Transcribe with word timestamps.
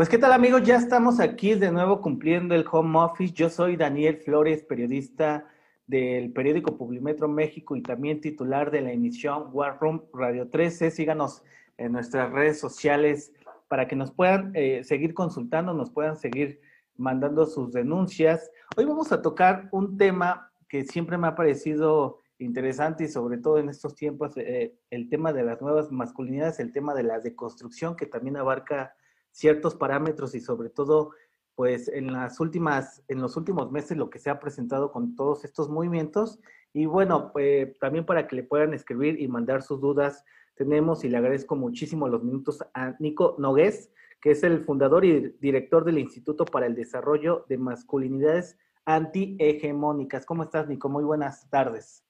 Pues 0.00 0.08
qué 0.08 0.16
tal 0.16 0.32
amigos, 0.32 0.62
ya 0.62 0.76
estamos 0.76 1.20
aquí 1.20 1.54
de 1.56 1.70
nuevo 1.70 2.00
cumpliendo 2.00 2.54
el 2.54 2.64
home 2.72 2.98
office. 2.98 3.34
Yo 3.34 3.50
soy 3.50 3.76
Daniel 3.76 4.16
Flores, 4.16 4.62
periodista 4.62 5.44
del 5.86 6.32
periódico 6.32 6.78
Publimetro 6.78 7.28
México 7.28 7.76
y 7.76 7.82
también 7.82 8.22
titular 8.22 8.70
de 8.70 8.80
la 8.80 8.92
emisión 8.92 9.50
War 9.52 9.76
Room 9.78 10.04
Radio 10.14 10.48
13. 10.48 10.90
Síganos 10.90 11.42
en 11.76 11.92
nuestras 11.92 12.32
redes 12.32 12.58
sociales 12.58 13.34
para 13.68 13.86
que 13.86 13.94
nos 13.94 14.10
puedan 14.10 14.52
eh, 14.54 14.84
seguir 14.84 15.12
consultando, 15.12 15.74
nos 15.74 15.90
puedan 15.90 16.16
seguir 16.16 16.62
mandando 16.96 17.44
sus 17.44 17.70
denuncias. 17.70 18.50
Hoy 18.78 18.86
vamos 18.86 19.12
a 19.12 19.20
tocar 19.20 19.68
un 19.70 19.98
tema 19.98 20.50
que 20.66 20.84
siempre 20.84 21.18
me 21.18 21.26
ha 21.26 21.34
parecido 21.34 22.20
interesante 22.38 23.04
y 23.04 23.08
sobre 23.08 23.36
todo 23.36 23.58
en 23.58 23.68
estos 23.68 23.94
tiempos, 23.94 24.34
eh, 24.38 24.78
el 24.88 25.10
tema 25.10 25.34
de 25.34 25.42
las 25.42 25.60
nuevas 25.60 25.92
masculinidades, 25.92 26.58
el 26.58 26.72
tema 26.72 26.94
de 26.94 27.02
la 27.02 27.20
deconstrucción 27.20 27.96
que 27.96 28.06
también 28.06 28.38
abarca 28.38 28.94
ciertos 29.30 29.74
parámetros 29.74 30.34
y 30.34 30.40
sobre 30.40 30.70
todo, 30.70 31.10
pues 31.54 31.88
en 31.88 32.12
las 32.12 32.40
últimas, 32.40 33.02
en 33.08 33.20
los 33.20 33.36
últimos 33.36 33.70
meses 33.70 33.96
lo 33.96 34.10
que 34.10 34.18
se 34.18 34.30
ha 34.30 34.40
presentado 34.40 34.92
con 34.92 35.14
todos 35.16 35.44
estos 35.44 35.68
movimientos. 35.68 36.40
Y 36.72 36.86
bueno, 36.86 37.32
pues 37.32 37.76
también 37.78 38.06
para 38.06 38.26
que 38.26 38.36
le 38.36 38.42
puedan 38.42 38.74
escribir 38.74 39.20
y 39.20 39.28
mandar 39.28 39.62
sus 39.62 39.80
dudas, 39.80 40.24
tenemos 40.54 41.04
y 41.04 41.08
le 41.08 41.16
agradezco 41.16 41.56
muchísimo 41.56 42.08
los 42.08 42.22
minutos 42.22 42.62
a 42.74 42.94
Nico 42.98 43.36
Nogués, 43.38 43.90
que 44.20 44.32
es 44.32 44.42
el 44.42 44.60
fundador 44.60 45.04
y 45.04 45.34
director 45.40 45.84
del 45.84 45.98
Instituto 45.98 46.44
para 46.44 46.66
el 46.66 46.74
Desarrollo 46.74 47.46
de 47.48 47.56
Masculinidades 47.56 48.58
Antihegemónicas. 48.84 50.26
¿Cómo 50.26 50.42
estás, 50.42 50.68
Nico? 50.68 50.88
Muy 50.88 51.04
buenas 51.04 51.48
tardes. 51.48 52.04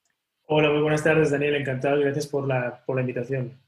Hola, 0.47 0.70
muy 0.70 0.83
buenas 0.83 1.05
tardes, 1.05 1.31
Daniel. 1.31 1.55
Encantado 1.55 2.00
y 2.00 2.03
gracias 2.03 2.27
por 2.27 2.47
la, 2.47 2.83
por 2.84 2.97
la 2.97 3.03
invitación. 3.03 3.61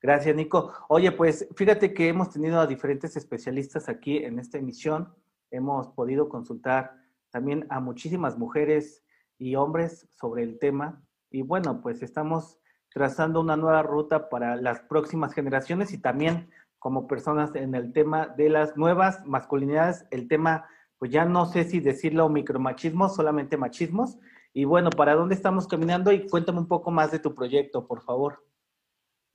Gracias, 0.00 0.36
Nico. 0.36 0.72
Oye, 0.88 1.10
pues 1.10 1.48
fíjate 1.56 1.92
que 1.92 2.08
hemos 2.08 2.30
tenido 2.30 2.60
a 2.60 2.66
diferentes 2.66 3.16
especialistas 3.16 3.88
aquí 3.88 4.18
en 4.18 4.38
esta 4.38 4.58
emisión. 4.58 5.12
Hemos 5.50 5.88
podido 5.88 6.28
consultar 6.28 6.92
también 7.30 7.66
a 7.68 7.80
muchísimas 7.80 8.38
mujeres 8.38 9.04
y 9.38 9.56
hombres 9.56 10.08
sobre 10.10 10.44
el 10.44 10.58
tema. 10.58 11.02
Y 11.30 11.42
bueno, 11.42 11.80
pues 11.82 12.02
estamos 12.02 12.58
trazando 12.90 13.40
una 13.40 13.56
nueva 13.56 13.82
ruta 13.82 14.28
para 14.28 14.56
las 14.56 14.80
próximas 14.80 15.32
generaciones 15.34 15.92
y 15.92 15.98
también 15.98 16.48
como 16.78 17.08
personas 17.08 17.54
en 17.56 17.74
el 17.74 17.92
tema 17.92 18.28
de 18.28 18.50
las 18.50 18.76
nuevas 18.76 19.26
masculinidades, 19.26 20.06
el 20.10 20.28
tema, 20.28 20.66
pues 20.98 21.10
ya 21.10 21.24
no 21.24 21.46
sé 21.46 21.64
si 21.64 21.80
decirlo 21.80 22.28
micromachismos, 22.28 23.16
solamente 23.16 23.56
machismos. 23.56 24.16
Y 24.54 24.64
bueno, 24.64 24.90
¿para 24.90 25.14
dónde 25.14 25.34
estamos 25.34 25.66
caminando? 25.66 26.12
Y 26.12 26.28
cuéntame 26.28 26.60
un 26.60 26.68
poco 26.68 26.92
más 26.92 27.10
de 27.10 27.18
tu 27.18 27.34
proyecto, 27.34 27.86
por 27.86 28.02
favor. 28.02 28.44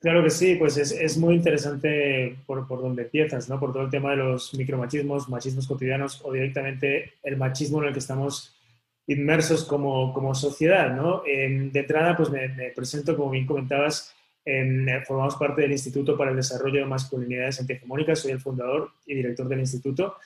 Claro 0.04 0.22
que 0.22 0.32
sí, 0.32 0.56
pues 0.56 0.76
es, 0.76 0.92
es 0.92 1.18
muy 1.18 1.36
interesante 1.36 2.36
por, 2.46 2.68
por 2.68 2.82
donde 2.82 3.04
empiezas, 3.04 3.48
¿no? 3.48 3.58
Por 3.58 3.72
todo 3.72 3.84
el 3.84 3.90
tema 3.90 4.12
de 4.12 4.18
los 4.18 4.54
micromachismos, 4.54 5.30
machismos 5.30 5.66
cotidianos 5.66 6.20
o 6.26 6.34
directamente 6.34 7.14
el 7.24 7.38
machismo 7.38 7.82
en 7.82 7.88
el 7.88 7.94
que 7.94 8.00
estamos 8.00 8.54
inmersos 9.08 9.64
como, 9.64 10.12
como 10.14 10.36
sociedad, 10.36 10.94
¿no? 10.94 11.24
de 11.24 11.72
entrada, 11.74 12.18
pues 12.18 12.30
me, 12.30 12.50
presento, 12.76 13.16
como 13.16 13.30
bien 13.30 13.46
comentabas, 13.46 14.14
en, 14.44 14.90
formamos 15.08 15.38
parte 15.38 15.62
del 15.62 15.72
Instituto 15.72 16.18
para 16.18 16.32
el 16.32 16.36
Desarrollo 16.36 16.82
de 16.82 16.86
Masculinidades 16.86 17.62
Antihegemónicas, 17.62 18.20
soy 18.20 18.32
el 18.32 18.42
fundador 18.42 18.92
y 19.06 19.16
director 19.16 19.48
del 19.48 19.62
instituto, 19.62 20.18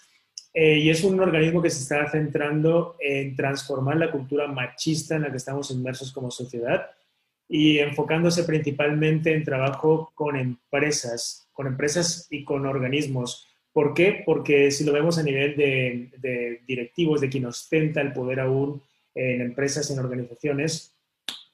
eh, 0.56 0.80
y 0.80 0.90
es 0.90 1.04
un 1.04 1.20
organismo 1.20 1.62
que 1.62 1.70
se 1.70 1.84
está 1.84 2.10
centrando 2.10 2.96
en 3.00 3.36
transformar 3.36 3.98
la 3.98 4.10
cultura 4.10 4.48
machista 4.48 5.18
en 5.18 5.22
la 5.22 5.30
que 5.30 5.38
estamos 5.38 5.70
inmersos 5.70 6.12
como 6.12 6.32
sociedad 6.32 6.88
y 7.50 7.80
enfocándose 7.80 8.44
principalmente 8.44 9.34
en 9.34 9.44
trabajo 9.44 10.12
con 10.16 10.36
empresas, 10.36 11.48
con 11.54 11.68
empresas 11.68 12.28
y 12.30 12.44
con 12.44 12.66
organismos. 12.66 13.48
¿Por 13.72 13.94
qué? 13.94 14.24
Porque 14.26 14.72
si 14.72 14.84
lo 14.84 14.92
vemos 14.92 15.18
a 15.18 15.24
nivel 15.24 15.56
de, 15.56 16.62
directivos, 16.68 17.22
de 17.22 17.30
quien 17.30 17.46
ostenta 17.46 18.02
el 18.02 18.12
poder 18.12 18.40
aún 18.40 18.82
en 19.14 19.42
empresas, 19.42 19.90
en 19.92 20.00
organizaciones, 20.00 20.96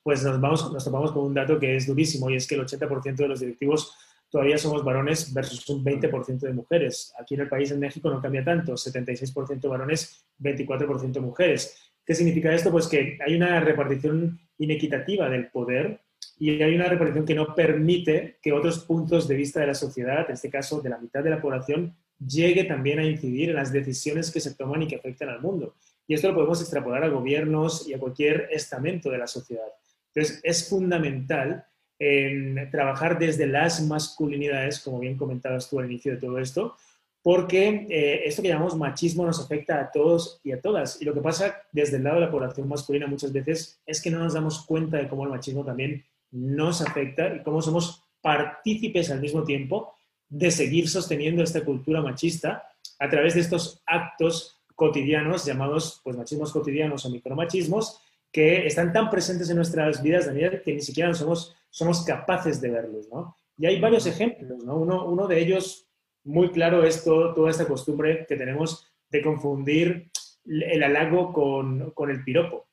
pues 0.01 0.23
nos, 0.23 0.39
vamos, 0.39 0.71
nos 0.73 0.83
topamos 0.83 1.11
con 1.11 1.25
un 1.25 1.33
dato 1.33 1.59
que 1.59 1.75
es 1.75 1.87
durísimo 1.87 2.29
y 2.29 2.35
es 2.35 2.47
que 2.47 2.55
el 2.55 2.61
80% 2.61 3.15
de 3.15 3.27
los 3.27 3.39
directivos 3.39 3.95
todavía 4.29 4.57
somos 4.57 4.83
varones 4.83 5.33
versus 5.33 5.69
un 5.69 5.85
20% 5.85 6.39
de 6.39 6.53
mujeres. 6.53 7.13
Aquí 7.19 7.35
en 7.35 7.41
el 7.41 7.49
país, 7.49 7.71
en 7.71 7.79
México, 7.79 8.09
no 8.09 8.21
cambia 8.21 8.43
tanto, 8.43 8.73
76% 8.73 9.69
varones, 9.69 10.25
24% 10.39 11.19
mujeres. 11.21 11.77
¿Qué 12.05 12.15
significa 12.15 12.53
esto? 12.53 12.71
Pues 12.71 12.87
que 12.87 13.19
hay 13.25 13.35
una 13.35 13.59
repartición 13.59 14.39
inequitativa 14.57 15.29
del 15.29 15.47
poder 15.47 16.01
y 16.39 16.61
hay 16.61 16.75
una 16.75 16.87
repartición 16.87 17.25
que 17.25 17.35
no 17.35 17.53
permite 17.55 18.37
que 18.41 18.53
otros 18.53 18.79
puntos 18.79 19.27
de 19.27 19.35
vista 19.35 19.59
de 19.59 19.67
la 19.67 19.73
sociedad, 19.73 20.25
en 20.27 20.33
este 20.33 20.49
caso 20.49 20.81
de 20.81 20.89
la 20.89 20.97
mitad 20.97 21.23
de 21.23 21.29
la 21.29 21.41
población, 21.41 21.95
llegue 22.25 22.63
también 22.63 22.99
a 22.99 23.05
incidir 23.05 23.49
en 23.49 23.55
las 23.55 23.71
decisiones 23.71 24.31
que 24.31 24.39
se 24.39 24.55
toman 24.55 24.83
y 24.83 24.87
que 24.87 24.95
afectan 24.95 25.29
al 25.29 25.41
mundo. 25.41 25.75
Y 26.07 26.13
esto 26.13 26.27
lo 26.29 26.35
podemos 26.35 26.61
extrapolar 26.61 27.03
a 27.03 27.09
gobiernos 27.09 27.87
y 27.87 27.93
a 27.93 27.99
cualquier 27.99 28.49
estamento 28.51 29.09
de 29.09 29.17
la 29.17 29.27
sociedad. 29.27 29.67
Entonces, 30.13 30.41
es 30.43 30.69
fundamental 30.69 31.65
en 31.99 32.69
trabajar 32.71 33.17
desde 33.17 33.47
las 33.47 33.81
masculinidades, 33.81 34.79
como 34.79 34.99
bien 34.99 35.17
comentabas 35.17 35.69
tú 35.69 35.79
al 35.79 35.85
inicio 35.85 36.13
de 36.13 36.17
todo 36.19 36.39
esto, 36.39 36.75
porque 37.23 37.87
eh, 37.89 38.21
esto 38.25 38.41
que 38.41 38.49
llamamos 38.49 38.77
machismo 38.77 39.25
nos 39.25 39.39
afecta 39.39 39.79
a 39.79 39.89
todos 39.89 40.41
y 40.43 40.51
a 40.51 40.59
todas. 40.59 41.01
Y 41.01 41.05
lo 41.05 41.13
que 41.13 41.21
pasa 41.21 41.55
desde 41.71 41.97
el 41.97 42.03
lado 42.03 42.15
de 42.19 42.25
la 42.25 42.31
población 42.31 42.67
masculina 42.67 43.07
muchas 43.07 43.31
veces 43.31 43.79
es 43.85 44.01
que 44.01 44.11
no 44.11 44.19
nos 44.19 44.33
damos 44.33 44.65
cuenta 44.65 44.97
de 44.97 45.07
cómo 45.07 45.23
el 45.23 45.29
machismo 45.29 45.63
también 45.63 46.03
nos 46.31 46.81
afecta 46.81 47.33
y 47.33 47.41
cómo 47.41 47.61
somos 47.61 48.03
partícipes 48.21 49.09
al 49.09 49.21
mismo 49.21 49.43
tiempo 49.43 49.95
de 50.27 50.51
seguir 50.51 50.89
sosteniendo 50.89 51.43
esta 51.43 51.63
cultura 51.63 52.01
machista 52.01 52.67
a 52.99 53.09
través 53.09 53.35
de 53.35 53.41
estos 53.41 53.81
actos 53.85 54.59
cotidianos 54.75 55.45
llamados 55.45 56.01
pues, 56.03 56.17
machismos 56.17 56.51
cotidianos 56.51 57.05
o 57.05 57.09
micromachismos 57.09 58.01
que 58.31 58.65
están 58.67 58.91
tan 58.91 59.09
presentes 59.09 59.49
en 59.49 59.57
nuestras 59.57 60.01
vidas, 60.01 60.25
Daniel, 60.25 60.61
que 60.65 60.73
ni 60.73 60.81
siquiera 60.81 61.13
somos, 61.13 61.55
somos 61.69 62.03
capaces 62.03 62.59
de 62.59 62.71
verlos. 62.71 63.07
¿no? 63.09 63.37
Y 63.57 63.65
hay 63.67 63.79
varios 63.79 64.07
ejemplos. 64.07 64.63
¿no? 64.65 64.75
Uno, 64.75 65.05
uno 65.05 65.27
de 65.27 65.39
ellos 65.39 65.87
muy 66.23 66.51
claro 66.51 66.83
es 66.83 67.03
toda 67.03 67.49
esta 67.49 67.67
costumbre 67.67 68.25
que 68.27 68.35
tenemos 68.35 68.91
de 69.09 69.21
confundir 69.21 70.11
el 70.45 70.83
halago 70.83 71.31
con, 71.31 71.91
con 71.91 72.09
el 72.09 72.23
piropo, 72.23 72.67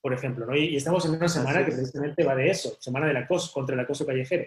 por 0.00 0.12
ejemplo. 0.12 0.46
¿no? 0.46 0.56
Y, 0.56 0.76
estamos 0.76 1.04
en 1.06 1.12
una 1.12 1.28
semana 1.28 1.64
que 1.64 1.72
precisamente 1.72 2.24
va 2.24 2.34
de 2.34 2.50
eso, 2.50 2.76
semana 2.80 3.06
del 3.06 3.16
acoso, 3.16 3.52
contra 3.52 3.74
el 3.74 3.80
acoso 3.80 4.06
callejero. 4.06 4.44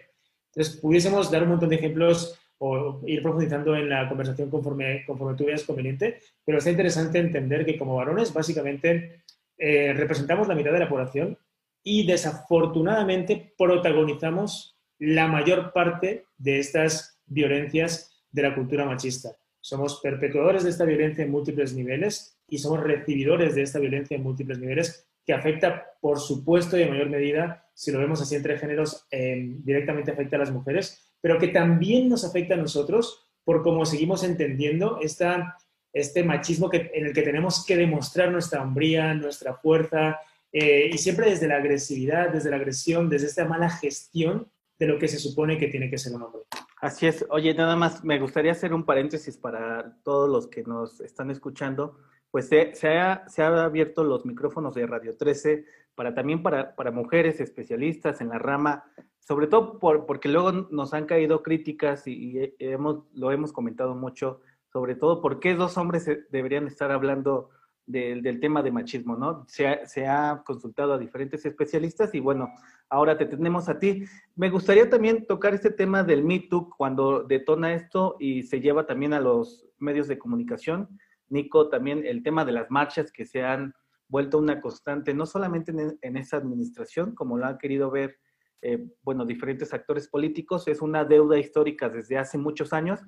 Entonces, 0.47 0.79
pudiésemos 0.79 1.31
dar 1.31 1.44
un 1.44 1.50
montón 1.50 1.69
de 1.69 1.75
ejemplos 1.75 2.40
o 2.59 3.02
ir 3.06 3.22
profundizando 3.22 3.75
en 3.75 3.90
la 3.90 4.07
conversación 4.07 4.50
conforme, 4.50 5.03
conforme 5.06 5.35
tú 5.35 5.46
veas 5.46 5.63
conveniente, 5.63 6.19
pero 6.46 6.59
está 6.59 6.69
interesante 6.69 7.19
entender 7.19 7.66
que 7.66 7.78
como 7.78 7.96
varones 7.96 8.31
básicamente 8.31 9.23
eh, 9.57 9.94
representamos 9.94 10.47
la 10.47 10.56
mitad 10.56 10.72
de 10.72 10.79
la 10.79 10.90
población 10.90 11.38
y 11.84 12.07
desafortunadamente 12.07 13.53
protagonizamos 13.57 14.78
la 15.00 15.28
mayor 15.28 15.73
parte 15.73 16.25
de 16.38 16.59
estas 16.59 17.12
violencias 17.25 18.23
de 18.31 18.41
la 18.41 18.56
cultura 18.56 18.85
machista. 18.85 19.35
Somos 19.59 20.02
perpetuadores 20.02 20.64
de 20.64 20.70
esta 20.70 20.85
violencia 20.85 21.23
en 21.23 21.31
múltiples 21.31 21.73
niveles 21.73 22.37
y 22.47 22.58
somos 22.58 22.81
recibidores 22.81 23.55
de 23.55 23.61
esta 23.61 23.79
violencia 23.79 24.17
en 24.17 24.23
múltiples 24.23 24.59
niveles 24.59 25.08
que 25.25 25.34
afecta, 25.34 25.85
por 26.02 26.20
supuesto, 26.20 26.78
y 26.78 26.81
en 26.81 26.90
mayor 26.90 27.09
medida, 27.09 27.70
si 27.73 27.91
lo 27.91 27.99
vemos 27.99 28.22
así 28.22 28.35
entre 28.35 28.58
géneros, 28.58 29.08
eh, 29.09 29.55
directamente 29.64 30.11
afecta 30.11 30.35
a 30.35 30.40
las 30.40 30.52
mujeres, 30.52 31.16
pero 31.22 31.40
que 31.40 31.47
también 31.47 32.09
nos 32.09 32.25
afecta 32.25 32.55
a 32.55 32.58
nosotros 32.58 33.25
por 33.46 33.64
cómo 33.64 33.85
seguimos 33.85 34.23
entendiendo 34.23 34.99
esta, 35.02 35.58
este 35.93 36.23
machismo 36.23 36.70
que, 36.70 36.91
en 36.93 37.05
el 37.05 37.14
que 37.14 37.22
tenemos 37.22 37.66
que 37.66 37.78
demostrar 37.78 38.31
nuestra 38.31 38.61
hombría, 38.61 39.14
nuestra 39.14 39.53
fuerza, 39.53 40.20
eh, 40.52 40.90
y 40.91 40.97
siempre 40.97 41.29
desde 41.29 41.47
la 41.47 41.55
agresividad, 41.55 42.29
desde 42.29 42.49
la 42.49 42.58
agresión, 42.58 43.09
desde 43.09 43.28
esta 43.28 43.46
mala 43.46 43.70
gestión 43.70 44.52
de 44.78 44.87
lo 44.87 44.99
que 44.99 45.08
se 45.08 45.20
supone 45.20 45.58
que 45.58 45.67
tiene 45.67 45.90
que 45.90 45.97
ser 45.97 46.14
un 46.14 46.23
hombre. 46.23 46.41
Así 46.84 47.08
es. 47.08 47.26
Oye, 47.30 47.53
nada 47.53 47.78
más 47.78 48.03
me 48.03 48.20
gustaría 48.20 48.52
hacer 48.52 48.74
un 48.74 48.84
paréntesis 48.84 49.38
para 49.38 49.96
todos 50.03 50.30
los 50.30 50.47
que 50.47 50.64
nos 50.64 51.00
están 51.00 51.32
escuchando. 51.32 51.97
Pues 52.30 52.50
se, 52.50 52.74
ha, 52.90 53.24
abierto 53.64 54.03
los 54.03 54.26
micrófonos 54.26 54.76
de 54.76 54.85
Radio 54.85 55.16
13 55.16 55.64
para 55.96 56.14
también 56.14 56.44
para, 56.44 56.76
mujeres 56.91 57.40
especialistas 57.40 58.20
en 58.20 58.28
la 58.28 58.38
rama, 58.38 58.84
sobre 59.20 59.47
todo 59.47 59.80
por, 59.80 60.06
porque 60.06 60.28
luego 60.28 60.52
nos 60.52 60.94
han 60.94 61.06
caído 61.06 61.41
críticas 61.41 62.06
y, 62.06 62.38
y 62.38 62.53
hemos, 62.59 63.06
lo 63.14 63.32
hemos 63.32 63.53
comentado 63.53 63.96
mucho, 63.96 64.41
sobre 64.74 64.96
todo 64.96 65.22
por 65.22 65.40
qué 65.40 65.56
dos 65.56 65.78
hombres 65.78 66.06
deberían 66.32 66.68
estar 66.68 66.91
hablando 66.91 67.50
del, 67.85 68.40
tema 68.40 68.62
de 68.64 68.72
machismo, 68.72 69.16
¿no? 69.16 69.46
Se 69.47 70.08
ha, 70.08 70.44
consultado 70.46 70.94
a 70.94 70.97
diferentes 70.97 71.46
especialistas 71.46 72.14
y 72.16 72.20
bueno, 72.20 72.50
ahora 72.90 73.18
te 73.18 73.26
tenemos 73.26 73.70
a 73.70 73.80
ti. 73.80 74.06
Me 74.35 74.50
gustaría 74.50 74.90
también 74.90 75.26
tocar 75.26 75.53
este 75.53 75.70
tema 75.70 76.03
del 76.03 76.24
Me 76.24 76.47
cuando 76.78 77.24
detona 77.24 77.74
esto 77.74 78.16
y 78.20 78.44
se 78.44 78.62
lleva 78.62 78.85
también 78.85 79.14
a 79.14 79.20
los 79.20 79.68
medios 79.80 80.08
de 80.08 80.18
comunicación. 80.18 80.88
Nico, 81.30 81.70
también 81.70 82.06
el 82.06 82.24
tema 82.24 82.46
de 82.46 82.52
las 82.52 82.70
marchas 82.70 83.12
que 83.12 83.26
se 83.26 83.44
han 83.44 83.74
vuelto 84.08 84.38
una 84.38 84.62
constante, 84.62 85.14
no 85.14 85.26
solamente 85.26 85.72
en, 85.72 85.97
en 86.02 86.18
esa 86.18 86.38
administración, 86.38 87.16
como 87.16 87.38
lo 87.38 87.46
han 87.46 87.58
querido 87.58 87.90
ver, 87.90 88.20
eh, 88.62 88.88
bueno, 89.02 89.26
diferentes 89.26 89.74
actores 89.74 90.08
políticos, 90.08 90.68
es 90.68 90.82
una 90.82 91.03
deuda 91.03 91.38
histórica 91.38 91.90
desde 91.90 92.18
hace 92.18 92.38
muchos 92.38 92.72
años, 92.72 93.02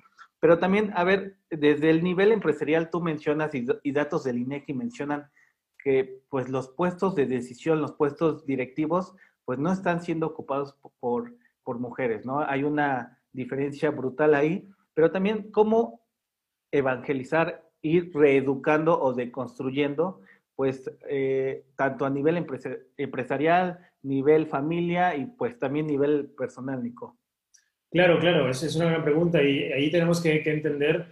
Pero 0.46 0.60
también, 0.60 0.92
a 0.94 1.04
ver, 1.04 1.38
desde 1.50 1.90
el 1.90 2.04
nivel 2.04 2.32
empresarial 2.32 2.92
tú 2.92 3.02
mencionas 3.02 3.50
y, 3.56 3.92
datos 3.92 4.26
del 4.26 4.38
INEGI 4.38 4.76
mencionan 4.76 5.32
que 5.84 6.22
pues 6.30 6.50
los 6.50 6.70
puestos 6.70 7.16
de 7.16 7.26
decisión, 7.26 7.82
los 7.82 7.94
puestos 7.94 8.46
directivos, 8.46 9.16
pues 9.44 9.58
no 9.58 9.72
están 9.72 10.04
siendo 10.04 10.28
ocupados 10.28 10.78
por, 11.00 11.34
por 11.64 11.80
mujeres, 11.80 12.28
¿no? 12.28 12.42
Hay 12.42 12.64
una 12.64 13.20
diferencia 13.34 13.90
brutal 13.90 14.36
ahí, 14.36 14.70
pero 14.94 15.10
también 15.10 15.50
cómo 15.50 16.06
evangelizar, 16.72 17.68
ir 17.82 18.12
reeducando 18.14 19.02
o 19.02 19.14
deconstruyendo, 19.14 20.22
pues 20.56 20.92
eh, 21.10 21.66
tanto 21.76 22.06
a 22.06 22.12
nivel 22.12 22.46
empresarial, 22.98 23.80
nivel 24.04 24.46
familia 24.46 25.16
y 25.16 25.26
pues 25.26 25.58
también 25.58 25.88
nivel 25.88 26.30
personal, 26.38 26.84
Nico. 26.84 27.18
Claro, 27.92 28.20
claro, 28.20 28.50
esa 28.50 28.66
es 28.66 28.76
una 28.76 28.86
gran 28.86 29.04
pregunta 29.04 29.42
y 29.42 29.72
ahí 29.72 29.90
tenemos 29.90 30.22
que, 30.22 30.42
entender, 30.46 31.06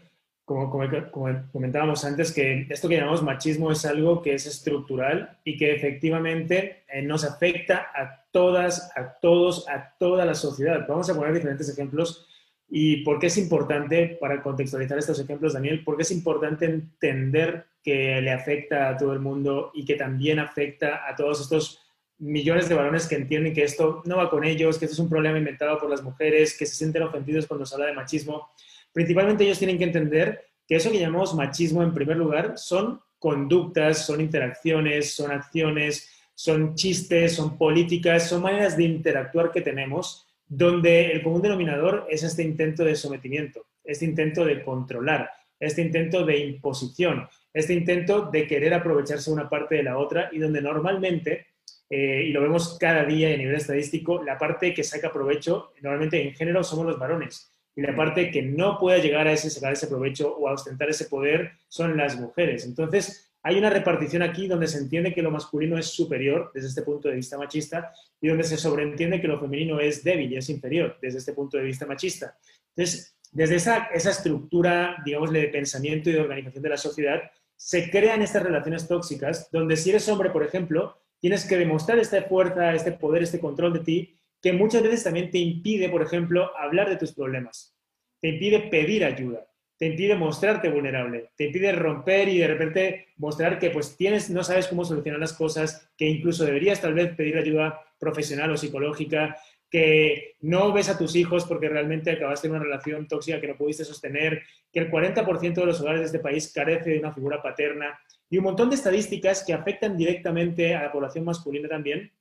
como, 0.43 0.69
comentábamos 0.69 2.03
antes, 2.03 2.33
que 2.33 2.67
esto 2.69 2.89
que 2.89 2.97
llamamos 2.97 3.23
machismo 3.23 3.71
es 3.71 3.85
algo 3.85 4.21
que 4.21 4.33
es 4.33 4.45
estructural 4.45 5.39
y 5.45 5.57
que 5.57 5.73
efectivamente 5.73 6.83
eh, 6.89 7.01
nos 7.01 7.23
afecta 7.23 7.87
a 7.95 8.25
todas, 8.31 8.91
a 8.97 9.17
todos, 9.21 9.67
a 9.69 9.95
toda 9.97 10.25
la 10.25 10.35
sociedad. 10.35 10.85
Vamos 10.87 11.09
a 11.09 11.15
poner 11.15 11.33
diferentes 11.33 11.69
ejemplos 11.69 12.27
y 12.75 13.03
por 13.03 13.19
qué 13.19 13.27
es 13.27 13.37
importante, 13.37 14.17
para 14.19 14.41
contextualizar 14.41 14.97
estos 14.97 15.19
ejemplos, 15.19 15.53
Daniel, 15.53 15.83
por 15.83 15.95
qué 15.95 16.01
es 16.01 16.11
importante 16.11 16.65
entender 16.65 17.65
que 17.83 18.19
le 18.19 18.31
afecta 18.31 18.89
a 18.89 18.97
todo 18.97 19.13
el 19.13 19.19
mundo 19.19 19.71
y 19.75 19.85
que 19.85 19.95
también 19.95 20.39
afecta 20.39 21.07
a 21.07 21.15
todos 21.15 21.41
estos 21.41 21.82
millones 22.23 22.69
de 22.69 22.75
varones 22.75 23.07
que 23.07 23.15
entienden 23.15 23.53
que 23.53 23.63
esto 23.63 24.01
no 24.05 24.17
va 24.17 24.29
con 24.29 24.43
ellos, 24.43 24.77
que 24.77 24.85
esto 24.85 24.93
es 24.93 24.99
un 24.99 25.09
problema 25.09 25.37
inventado 25.37 25.77
por 25.77 25.89
las 25.89 26.01
mujeres, 26.01 26.57
que 26.57 26.65
se 26.65 26.75
sienten 26.75 27.03
ofendidos 27.03 27.47
cuando 27.47 27.65
se 27.65 27.75
habla 27.75 27.87
de 27.87 27.93
machismo. 27.93 28.49
Principalmente 28.91 29.43
ellos 29.43 29.59
tienen 29.59 29.77
que 29.77 29.83
entender 29.83 30.45
que 30.67 30.75
eso 30.75 30.91
que 30.91 30.99
llamamos 30.99 31.35
machismo 31.35 31.83
en 31.83 31.93
primer 31.93 32.17
lugar 32.17 32.53
son 32.57 33.01
conductas, 33.19 34.05
son 34.05 34.21
interacciones, 34.21 35.13
son 35.13 35.31
acciones, 35.31 36.09
son 36.33 36.75
chistes, 36.75 37.35
son 37.35 37.57
políticas, 37.57 38.27
son 38.29 38.41
maneras 38.41 38.77
de 38.77 38.83
interactuar 38.83 39.51
que 39.51 39.61
tenemos 39.61 40.27
donde 40.47 41.11
el 41.11 41.23
común 41.23 41.41
denominador 41.41 42.05
es 42.09 42.23
este 42.23 42.43
intento 42.43 42.83
de 42.83 42.95
sometimiento, 42.95 43.65
este 43.83 44.05
intento 44.05 44.45
de 44.45 44.63
controlar, 44.63 45.29
este 45.59 45.81
intento 45.81 46.25
de 46.25 46.37
imposición, 46.37 47.27
este 47.53 47.73
intento 47.73 48.29
de 48.31 48.47
querer 48.47 48.73
aprovecharse 48.73 49.31
una 49.31 49.49
parte 49.49 49.75
de 49.75 49.83
la 49.83 49.97
otra 49.97 50.29
y 50.31 50.39
donde 50.39 50.61
normalmente 50.61 51.47
eh, 51.95 52.23
y 52.25 52.31
lo 52.31 52.41
vemos 52.41 52.75
cada 52.79 53.05
día 53.05 53.31
a 53.31 53.37
nivel 53.37 53.53
estadístico, 53.53 54.23
la 54.23 54.35
parte 54.35 54.73
que 54.73 54.83
saca 54.83 55.11
provecho, 55.11 55.73
normalmente 55.79 56.19
en 56.19 56.33
género 56.33 56.63
somos 56.63 56.87
los 56.87 56.97
varones, 56.97 57.53
y 57.75 57.83
la 57.83 57.95
parte 57.95 58.31
que 58.31 58.41
no 58.41 58.79
puede 58.79 58.99
llegar 58.99 59.27
a 59.27 59.31
ese, 59.31 59.51
sacar 59.51 59.73
ese 59.73 59.85
provecho 59.85 60.35
o 60.35 60.47
a 60.47 60.53
ostentar 60.53 60.89
ese 60.89 61.05
poder 61.05 61.51
son 61.67 61.95
las 61.95 62.19
mujeres. 62.19 62.65
Entonces, 62.65 63.31
hay 63.43 63.59
una 63.59 63.69
repartición 63.69 64.23
aquí 64.23 64.47
donde 64.47 64.67
se 64.67 64.79
entiende 64.79 65.13
que 65.13 65.21
lo 65.21 65.29
masculino 65.29 65.77
es 65.77 65.85
superior 65.85 66.49
desde 66.55 66.69
este 66.69 66.81
punto 66.81 67.09
de 67.09 67.15
vista 67.15 67.37
machista 67.37 67.93
y 68.19 68.27
donde 68.27 68.43
se 68.43 68.57
sobreentiende 68.57 69.21
que 69.21 69.27
lo 69.27 69.39
femenino 69.39 69.79
es 69.79 70.03
débil 70.03 70.33
y 70.33 70.37
es 70.37 70.49
inferior 70.49 70.97
desde 70.99 71.19
este 71.19 71.33
punto 71.33 71.57
de 71.57 71.63
vista 71.63 71.85
machista. 71.85 72.35
Entonces, 72.75 73.15
desde 73.31 73.57
esa, 73.57 73.89
esa 73.93 74.09
estructura, 74.09 74.97
digamos, 75.05 75.31
de 75.31 75.43
pensamiento 75.49 76.09
y 76.09 76.13
de 76.13 76.21
organización 76.21 76.63
de 76.63 76.69
la 76.69 76.77
sociedad, 76.77 77.21
se 77.55 77.91
crean 77.91 78.23
estas 78.23 78.41
relaciones 78.41 78.87
tóxicas 78.87 79.47
donde 79.51 79.77
si 79.77 79.91
eres 79.91 80.09
hombre, 80.09 80.31
por 80.31 80.41
ejemplo, 80.41 81.02
tienes 81.23 81.45
que 81.45 81.55
demostrar 81.55 81.99
esta 81.99 82.21
fuerza, 82.23 82.73
este 82.75 82.91
poder, 82.91 83.23
este 83.23 83.39
control 83.39 83.71
de 83.71 83.79
ti, 83.79 84.13
que 84.41 84.51
muchas 84.51 84.83
veces 84.83 85.05
también 85.05 85.31
te 85.31 85.37
impide, 85.37 85.87
por 85.87 86.01
ejemplo, 86.01 86.51
hablar 86.57 86.89
de 86.89 86.97
tus 86.97 87.13
problemas, 87.13 87.77
te 88.19 88.27
impide 88.27 88.59
pedir 88.63 89.05
ayuda, 89.05 89.47
te 89.77 89.85
impide 89.85 90.17
mostrarte 90.17 90.67
vulnerable, 90.67 91.29
te 91.37 91.45
impide 91.45 91.71
romper 91.71 92.27
y 92.27 92.39
de 92.39 92.47
repente 92.47 93.07
mostrar 93.15 93.57
que 93.57 93.69
pues 93.69 93.95
tienes, 93.95 94.29
no 94.31 94.43
sabes 94.43 94.67
cómo 94.67 94.83
solucionar 94.83 95.17
las 95.17 95.31
cosas, 95.31 95.89
que 95.97 96.09
incluso 96.09 96.43
deberías 96.43 96.81
tal 96.81 96.93
vez 96.93 97.15
pedir 97.15 97.37
ayuda 97.37 97.79
profesional 97.97 98.51
o 98.51 98.57
psicológica, 98.57 99.37
que 99.69 100.35
no 100.41 100.73
ves 100.73 100.89
a 100.89 100.97
tus 100.97 101.15
hijos 101.15 101.45
porque 101.45 101.69
realmente 101.69 102.11
acabaste 102.11 102.47
en 102.47 102.55
una 102.55 102.63
relación 102.63 103.07
tóxica 103.07 103.39
que 103.39 103.47
no 103.47 103.55
pudiste 103.55 103.85
sostener, 103.85 104.43
que 104.73 104.81
el 104.81 104.91
40% 104.91 105.53
de 105.53 105.65
los 105.65 105.79
hogares 105.79 106.01
de 106.01 106.07
este 106.07 106.19
país 106.19 106.51
carece 106.53 106.89
de 106.89 106.99
una 106.99 107.13
figura 107.13 107.41
paterna, 107.41 107.97
y 108.33 108.37
un 108.39 108.45
montón 108.45 108.67
de 108.71 108.75
estadísticas 108.77 109.43
que 109.45 109.53
afectan 109.53 109.95
directamente 109.95 110.73
a 110.73 110.81
la 110.81 110.91
población 110.91 111.23
masculina 111.23 111.69
también, 111.69 112.11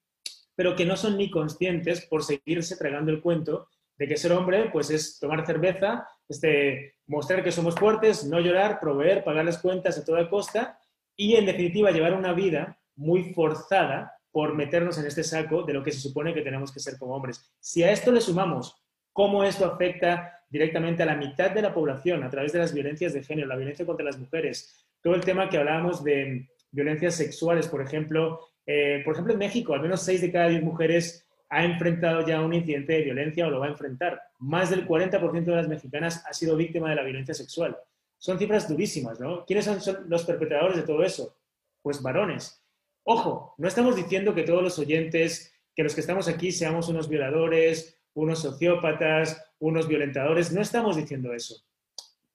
pero 0.54 0.76
que 0.76 0.84
no 0.84 0.94
son 0.94 1.16
ni 1.16 1.30
conscientes 1.30 2.04
por 2.04 2.22
seguirse 2.22 2.76
tragando 2.76 3.10
el 3.10 3.22
cuento 3.22 3.68
de 3.96 4.06
que 4.06 4.18
ser 4.18 4.32
hombre 4.32 4.68
pues 4.70 4.90
es 4.90 5.18
tomar 5.18 5.46
cerveza, 5.46 6.06
este, 6.28 6.96
mostrar 7.06 7.42
que 7.42 7.50
somos 7.50 7.76
fuertes, 7.76 8.26
no 8.26 8.40
llorar, 8.40 8.78
proveer, 8.78 9.24
pagar 9.24 9.46
las 9.46 9.56
cuentas 9.56 9.96
a 9.96 10.04
toda 10.04 10.28
costa 10.28 10.78
y 11.16 11.36
en 11.36 11.46
definitiva 11.46 11.90
llevar 11.90 12.12
una 12.12 12.34
vida 12.34 12.78
muy 12.94 13.32
forzada 13.32 14.12
por 14.30 14.54
meternos 14.54 14.98
en 14.98 15.06
este 15.06 15.24
saco 15.24 15.62
de 15.62 15.72
lo 15.72 15.82
que 15.82 15.92
se 15.92 16.00
supone 16.00 16.34
que 16.34 16.42
tenemos 16.42 16.72
que 16.72 16.80
ser 16.80 16.98
como 16.98 17.14
hombres. 17.14 17.50
Si 17.58 17.84
a 17.84 17.90
esto 17.90 18.12
le 18.12 18.20
sumamos 18.20 18.76
cómo 19.14 19.44
esto 19.44 19.64
afecta 19.64 20.40
directamente 20.50 21.04
a 21.04 21.06
la 21.06 21.16
mitad 21.16 21.52
de 21.52 21.62
la 21.62 21.72
población 21.72 22.22
a 22.22 22.28
través 22.28 22.52
de 22.52 22.58
las 22.58 22.74
violencias 22.74 23.14
de 23.14 23.24
género, 23.24 23.48
la 23.48 23.56
violencia 23.56 23.86
contra 23.86 24.04
las 24.04 24.18
mujeres, 24.18 24.86
todo 25.02 25.14
el 25.14 25.24
tema 25.24 25.50
que 25.50 25.58
hablábamos 25.58 26.02
de 26.04 26.48
violencias 26.70 27.16
sexuales, 27.16 27.68
por 27.68 27.82
ejemplo, 27.82 28.40
eh, 28.66 29.02
por 29.04 29.14
ejemplo 29.14 29.32
en 29.32 29.38
México, 29.40 29.74
al 29.74 29.82
menos 29.82 30.02
6 30.02 30.20
de 30.20 30.32
cada 30.32 30.48
10 30.48 30.62
mujeres 30.62 31.26
ha 31.50 31.64
enfrentado 31.64 32.26
ya 32.26 32.40
un 32.40 32.54
incidente 32.54 32.94
de 32.94 33.02
violencia 33.02 33.46
o 33.46 33.50
lo 33.50 33.60
va 33.60 33.66
a 33.66 33.70
enfrentar. 33.70 34.20
Más 34.38 34.70
del 34.70 34.86
40% 34.86 35.44
de 35.44 35.56
las 35.56 35.68
mexicanas 35.68 36.24
ha 36.26 36.32
sido 36.32 36.56
víctima 36.56 36.88
de 36.88 36.96
la 36.96 37.02
violencia 37.02 37.34
sexual. 37.34 37.76
Son 38.16 38.38
cifras 38.38 38.68
durísimas, 38.68 39.20
¿no? 39.20 39.44
¿Quiénes 39.44 39.66
son, 39.66 39.80
son 39.80 40.08
los 40.08 40.24
perpetradores 40.24 40.76
de 40.76 40.84
todo 40.84 41.02
eso? 41.02 41.36
Pues 41.82 42.00
varones. 42.00 42.64
Ojo, 43.04 43.54
no 43.58 43.68
estamos 43.68 43.96
diciendo 43.96 44.34
que 44.34 44.44
todos 44.44 44.62
los 44.62 44.78
oyentes, 44.78 45.52
que 45.74 45.82
los 45.82 45.94
que 45.94 46.00
estamos 46.00 46.28
aquí 46.28 46.52
seamos 46.52 46.88
unos 46.88 47.08
violadores, 47.08 48.00
unos 48.14 48.40
sociópatas, 48.40 49.44
unos 49.58 49.88
violentadores, 49.88 50.52
no 50.52 50.62
estamos 50.62 50.96
diciendo 50.96 51.34
eso 51.34 51.62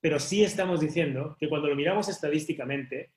pero 0.00 0.18
sí 0.18 0.44
estamos 0.44 0.80
diciendo 0.80 1.36
que 1.38 1.48
cuando 1.48 1.68
lo 1.68 1.76
miramos 1.76 2.08
estadísticamente, 2.08 3.12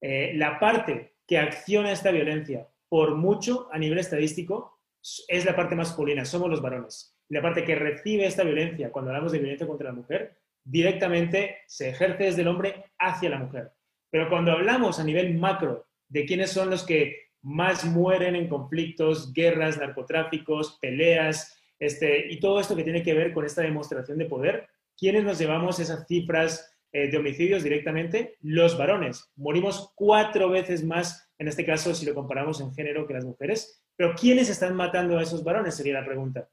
eh, 0.00 0.32
la 0.34 0.58
parte 0.58 1.14
que 1.26 1.38
acciona 1.38 1.92
esta 1.92 2.10
violencia 2.10 2.68
por 2.88 3.14
mucho 3.16 3.68
a 3.72 3.78
nivel 3.78 3.98
estadístico 3.98 4.80
es 5.28 5.44
la 5.44 5.56
parte 5.56 5.74
masculina, 5.74 6.24
somos 6.24 6.50
los 6.50 6.62
varones. 6.62 7.16
La 7.28 7.42
parte 7.42 7.64
que 7.64 7.74
recibe 7.74 8.26
esta 8.26 8.44
violencia, 8.44 8.90
cuando 8.90 9.10
hablamos 9.10 9.32
de 9.32 9.38
violencia 9.38 9.66
contra 9.66 9.88
la 9.88 9.94
mujer, 9.94 10.38
directamente 10.62 11.58
se 11.66 11.90
ejerce 11.90 12.24
desde 12.24 12.42
el 12.42 12.48
hombre 12.48 12.84
hacia 12.98 13.30
la 13.30 13.38
mujer. 13.38 13.72
Pero 14.10 14.28
cuando 14.28 14.52
hablamos 14.52 14.98
a 14.98 15.04
nivel 15.04 15.34
macro 15.34 15.86
de 16.08 16.24
quiénes 16.24 16.50
son 16.50 16.70
los 16.70 16.84
que 16.84 17.24
más 17.42 17.84
mueren 17.84 18.36
en 18.36 18.48
conflictos, 18.48 19.32
guerras, 19.32 19.78
narcotráficos, 19.78 20.78
peleas, 20.80 21.60
este, 21.78 22.32
y 22.32 22.40
todo 22.40 22.60
esto 22.60 22.76
que 22.76 22.84
tiene 22.84 23.02
que 23.02 23.14
ver 23.14 23.32
con 23.32 23.44
esta 23.44 23.62
demostración 23.62 24.16
de 24.18 24.26
poder, 24.26 24.68
¿quiénes 24.96 25.24
nos 25.24 25.38
llevamos 25.38 25.78
esas 25.78 26.06
cifras 26.06 26.74
eh, 26.92 27.10
de 27.10 27.16
homicidios 27.16 27.62
directamente? 27.62 28.36
Los 28.40 28.78
varones. 28.78 29.30
Morimos 29.36 29.92
cuatro 29.94 30.48
veces 30.48 30.84
más, 30.84 31.30
en 31.38 31.48
este 31.48 31.64
caso, 31.64 31.94
si 31.94 32.06
lo 32.06 32.14
comparamos 32.14 32.60
en 32.60 32.72
género, 32.74 33.06
que 33.06 33.14
las 33.14 33.24
mujeres. 33.24 33.82
Pero 33.96 34.14
¿quiénes 34.14 34.48
están 34.48 34.74
matando 34.76 35.18
a 35.18 35.22
esos 35.22 35.44
varones? 35.44 35.74
Sería 35.74 35.94
la 35.94 36.06
pregunta. 36.06 36.48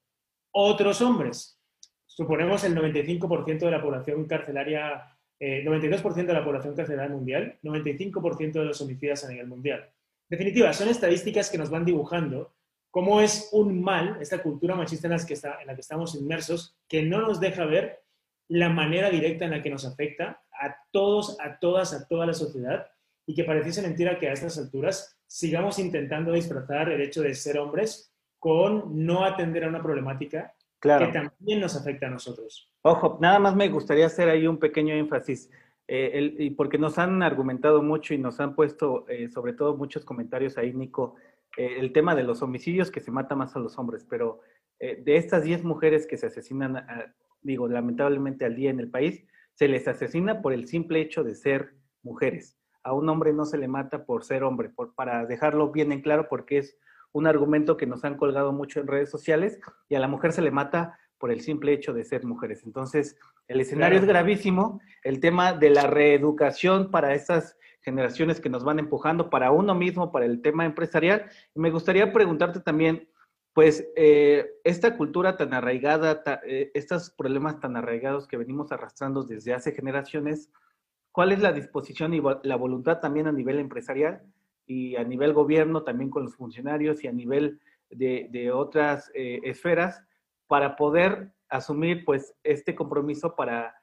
Otros 0.51 1.01
hombres. 1.01 1.59
Suponemos 2.05 2.63
el 2.63 2.75
95% 2.75 3.59
de 3.59 3.71
la 3.71 3.81
población 3.81 4.25
carcelaria, 4.25 5.17
92% 5.39 6.17
eh, 6.17 6.23
de 6.23 6.33
la 6.33 6.43
población 6.43 6.75
carcelaria 6.75 7.15
mundial, 7.15 7.57
95% 7.63 8.51
de 8.51 8.65
los 8.65 8.81
homicidios 8.81 9.23
a 9.23 9.29
nivel 9.29 9.47
mundial. 9.47 9.89
En 10.29 10.37
definitiva, 10.37 10.73
son 10.73 10.89
estadísticas 10.89 11.49
que 11.49 11.57
nos 11.57 11.69
van 11.69 11.85
dibujando 11.85 12.53
cómo 12.91 13.21
es 13.21 13.49
un 13.53 13.81
mal, 13.81 14.17
esta 14.19 14.43
cultura 14.43 14.75
machista 14.75 15.07
en 15.07 15.13
la 15.13 15.75
que 15.75 15.81
estamos 15.81 16.15
inmersos, 16.15 16.77
que 16.87 17.01
no 17.01 17.21
nos 17.21 17.39
deja 17.39 17.65
ver 17.65 18.01
la 18.47 18.69
manera 18.69 19.09
directa 19.09 19.45
en 19.45 19.51
la 19.51 19.61
que 19.61 19.69
nos 19.69 19.85
afecta 19.85 20.41
a 20.51 20.75
todos, 20.91 21.37
a 21.39 21.57
todas, 21.59 21.93
a 21.93 22.07
toda 22.07 22.25
la 22.25 22.33
sociedad 22.33 22.87
y 23.25 23.33
que 23.35 23.43
pareciese 23.43 23.81
mentira 23.81 24.19
que 24.19 24.29
a 24.29 24.33
estas 24.33 24.57
alturas 24.57 25.17
sigamos 25.25 25.79
intentando 25.79 26.33
disfrazar 26.33 26.89
el 26.89 27.01
hecho 27.01 27.21
de 27.21 27.33
ser 27.33 27.57
hombres 27.57 28.11
con 28.39 29.05
no 29.05 29.23
atender 29.23 29.63
a 29.63 29.69
una 29.69 29.81
problemática 29.81 30.53
que 30.81 31.11
también 31.13 31.59
nos 31.59 31.75
afecta 31.75 32.07
a 32.07 32.09
nosotros. 32.09 32.71
Ojo, 32.81 33.19
nada 33.21 33.37
más 33.37 33.55
me 33.55 33.69
gustaría 33.69 34.07
hacer 34.07 34.29
ahí 34.29 34.47
un 34.47 34.57
pequeño 34.57 34.95
énfasis, 34.95 35.49
eh, 35.87 36.35
y 36.39 36.51
porque 36.51 36.77
nos 36.77 36.97
han 36.97 37.21
argumentado 37.21 37.83
mucho 37.83 38.13
y 38.13 38.17
nos 38.17 38.39
han 38.39 38.55
puesto 38.55 39.05
eh, 39.09 39.29
sobre 39.29 39.53
todo 39.53 39.75
muchos 39.75 40.05
comentarios 40.05 40.57
ahí, 40.57 40.73
Nico, 40.73 41.15
eh, 41.57 41.75
el 41.79 41.91
tema 41.91 42.15
de 42.15 42.23
los 42.23 42.41
homicidios 42.41 42.89
que 42.89 43.01
se 43.01 43.11
mata 43.11 43.35
más 43.35 43.55
a 43.55 43.59
los 43.59 43.77
hombres, 43.77 44.05
pero 44.09 44.39
de 44.79 45.15
estas 45.15 45.43
10 45.43 45.63
mujeres 45.63 46.07
que 46.07 46.17
se 46.17 46.25
asesinan 46.25 46.75
a, 46.75 47.13
digo, 47.41 47.67
lamentablemente 47.67 48.45
al 48.45 48.55
día 48.55 48.69
en 48.69 48.79
el 48.79 48.89
país, 48.89 49.25
se 49.53 49.67
les 49.67 49.87
asesina 49.87 50.41
por 50.41 50.53
el 50.53 50.67
simple 50.67 51.01
hecho 51.01 51.23
de 51.23 51.35
ser 51.35 51.75
mujeres. 52.03 52.57
A 52.83 52.93
un 52.93 53.07
hombre 53.09 53.33
no 53.33 53.45
se 53.45 53.57
le 53.57 53.67
mata 53.67 54.05
por 54.05 54.23
ser 54.23 54.43
hombre, 54.43 54.69
por, 54.69 54.95
para 54.95 55.25
dejarlo 55.25 55.71
bien 55.71 55.91
en 55.91 56.01
claro, 56.01 56.27
porque 56.29 56.57
es 56.57 56.77
un 57.11 57.27
argumento 57.27 57.77
que 57.77 57.85
nos 57.85 58.03
han 58.05 58.17
colgado 58.17 58.53
mucho 58.53 58.79
en 58.79 58.87
redes 58.87 59.09
sociales, 59.09 59.59
y 59.89 59.95
a 59.95 59.99
la 59.99 60.07
mujer 60.07 60.31
se 60.31 60.41
le 60.41 60.51
mata 60.51 60.97
por 61.17 61.31
el 61.31 61.41
simple 61.41 61.73
hecho 61.73 61.93
de 61.93 62.03
ser 62.03 62.25
mujeres. 62.25 62.63
Entonces, 62.65 63.15
el 63.47 63.61
escenario 63.61 63.99
es 63.99 64.05
gravísimo, 64.05 64.81
el 65.03 65.19
tema 65.19 65.53
de 65.53 65.69
la 65.69 65.85
reeducación 65.85 66.89
para 66.89 67.13
estas 67.13 67.57
generaciones 67.81 68.39
que 68.39 68.49
nos 68.49 68.63
van 68.63 68.79
empujando, 68.79 69.29
para 69.29 69.51
uno 69.51 69.75
mismo, 69.75 70.11
para 70.11 70.25
el 70.25 70.41
tema 70.41 70.65
empresarial. 70.65 71.25
Y 71.53 71.59
me 71.59 71.69
gustaría 71.69 72.11
preguntarte 72.11 72.59
también, 72.59 73.07
pues, 73.53 73.87
eh, 73.95 74.49
esta 74.63 74.97
cultura 74.97 75.35
tan 75.37 75.53
arraigada, 75.53 76.23
eh, 76.45 76.71
estos 76.73 77.09
problemas 77.09 77.59
tan 77.59 77.75
arraigados 77.75 78.27
que 78.27 78.37
venimos 78.37 78.71
arrastrando 78.71 79.23
desde 79.23 79.53
hace 79.53 79.73
generaciones, 79.73 80.49
¿cuál 81.11 81.31
es 81.31 81.39
la 81.39 81.51
disposición 81.51 82.13
y 82.13 82.21
la 82.43 82.55
voluntad 82.55 82.99
también 82.99 83.27
a 83.27 83.31
nivel 83.31 83.59
empresarial 83.59 84.23
y 84.65 84.95
a 84.95 85.03
nivel 85.03 85.33
gobierno, 85.33 85.83
también 85.83 86.09
con 86.09 86.23
los 86.23 86.35
funcionarios 86.35 87.03
y 87.03 87.07
a 87.07 87.11
nivel 87.11 87.59
de, 87.89 88.51
otras 88.53 89.11
eh, 89.13 89.39
esferas 89.43 90.03
para 90.47 90.75
poder 90.75 91.33
asumir 91.49 92.05
pues 92.05 92.33
este 92.43 92.75
compromiso 92.75 93.35
para 93.35 93.75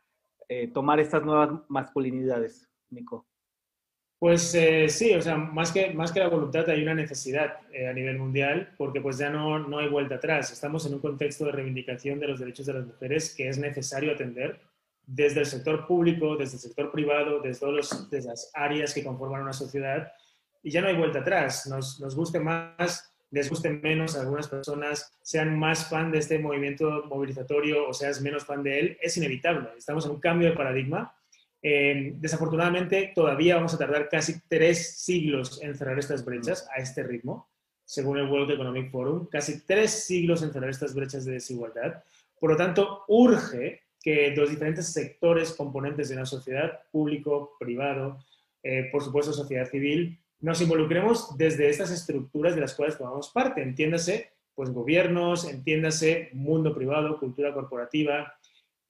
eh, 0.48 0.68
tomar 0.68 0.98
estas 1.00 1.22
nuevas 1.24 1.60
masculinidades, 1.68 2.68
Nico? 2.90 3.26
Pues 4.18 4.52
eh, 4.54 4.88
sí, 4.88 5.14
o 5.14 5.22
sea, 5.22 5.36
más 5.36 5.70
que, 5.70 5.90
más 5.90 6.10
que 6.10 6.18
la 6.18 6.28
voluntad 6.28 6.68
hay 6.68 6.82
una 6.82 6.94
necesidad 6.94 7.58
a 7.88 7.92
nivel 7.92 8.18
mundial 8.18 8.74
porque 8.76 9.00
pues 9.00 9.18
ya 9.18 9.30
no, 9.30 9.60
no 9.60 9.78
hay 9.78 9.88
vuelta 9.88 10.16
atrás. 10.16 10.52
Estamos 10.52 10.84
en 10.86 10.94
un 10.94 11.00
contexto 11.00 11.44
de 11.44 11.52
reivindicación 11.52 12.18
de 12.18 12.26
los 12.26 12.40
derechos 12.40 12.66
de 12.66 12.74
las 12.74 12.86
mujeres 12.86 13.32
que 13.34 13.48
es 13.48 13.58
necesario 13.58 14.12
atender 14.12 14.60
desde 15.06 15.40
el 15.40 15.46
sector 15.46 15.86
público, 15.86 16.36
desde 16.36 16.56
el 16.56 16.62
sector 16.62 16.90
privado, 16.90 17.40
desde 17.40 17.60
todas 17.60 18.10
las 18.10 18.50
áreas 18.54 18.92
que 18.92 19.04
conforman 19.04 19.42
una 19.42 19.52
sociedad 19.52 20.12
y 20.62 20.70
ya 20.70 20.80
no 20.80 20.88
hay 20.88 20.96
vuelta 20.96 21.20
atrás. 21.20 21.68
Nos, 21.68 22.00
nos 22.00 22.16
guste 22.16 22.40
más 22.40 23.08
les 23.30 23.50
guste 23.50 23.70
menos 23.70 24.16
a 24.16 24.22
algunas 24.22 24.48
personas, 24.48 25.12
sean 25.22 25.58
más 25.58 25.88
fan 25.88 26.10
de 26.10 26.18
este 26.18 26.38
movimiento 26.38 27.04
movilizatorio 27.06 27.88
o 27.88 27.92
seas 27.92 28.20
menos 28.20 28.44
fan 28.44 28.62
de 28.62 28.80
él, 28.80 28.98
es 29.00 29.16
inevitable. 29.16 29.68
Estamos 29.76 30.06
en 30.06 30.12
un 30.12 30.20
cambio 30.20 30.48
de 30.48 30.56
paradigma. 30.56 31.14
Eh, 31.62 32.12
desafortunadamente, 32.16 33.12
todavía 33.14 33.56
vamos 33.56 33.74
a 33.74 33.78
tardar 33.78 34.08
casi 34.08 34.40
tres 34.48 34.98
siglos 34.98 35.60
en 35.62 35.74
cerrar 35.74 35.98
estas 35.98 36.24
brechas 36.24 36.68
a 36.74 36.80
este 36.80 37.02
ritmo, 37.02 37.48
según 37.84 38.18
el 38.18 38.28
World 38.28 38.50
Economic 38.50 38.90
Forum, 38.90 39.26
casi 39.26 39.64
tres 39.66 40.04
siglos 40.04 40.42
en 40.42 40.52
cerrar 40.52 40.70
estas 40.70 40.94
brechas 40.94 41.24
de 41.24 41.32
desigualdad. 41.32 42.02
Por 42.38 42.50
lo 42.50 42.56
tanto, 42.56 43.04
urge 43.08 43.82
que 44.00 44.34
los 44.36 44.50
diferentes 44.50 44.92
sectores 44.92 45.52
componentes 45.52 46.08
de 46.08 46.14
una 46.14 46.26
sociedad, 46.26 46.80
público, 46.92 47.56
privado, 47.58 48.24
eh, 48.62 48.88
por 48.92 49.02
supuesto 49.02 49.32
sociedad 49.32 49.68
civil, 49.68 50.18
nos 50.40 50.60
involucremos 50.60 51.36
desde 51.36 51.68
estas 51.68 51.90
estructuras 51.90 52.54
de 52.54 52.60
las 52.60 52.74
cuales 52.74 52.96
formamos 52.96 53.30
parte. 53.30 53.62
Entiéndase, 53.62 54.30
pues 54.54 54.70
gobiernos, 54.70 55.48
entiéndase 55.48 56.30
mundo 56.32 56.74
privado, 56.74 57.18
cultura 57.18 57.52
corporativa. 57.52 58.34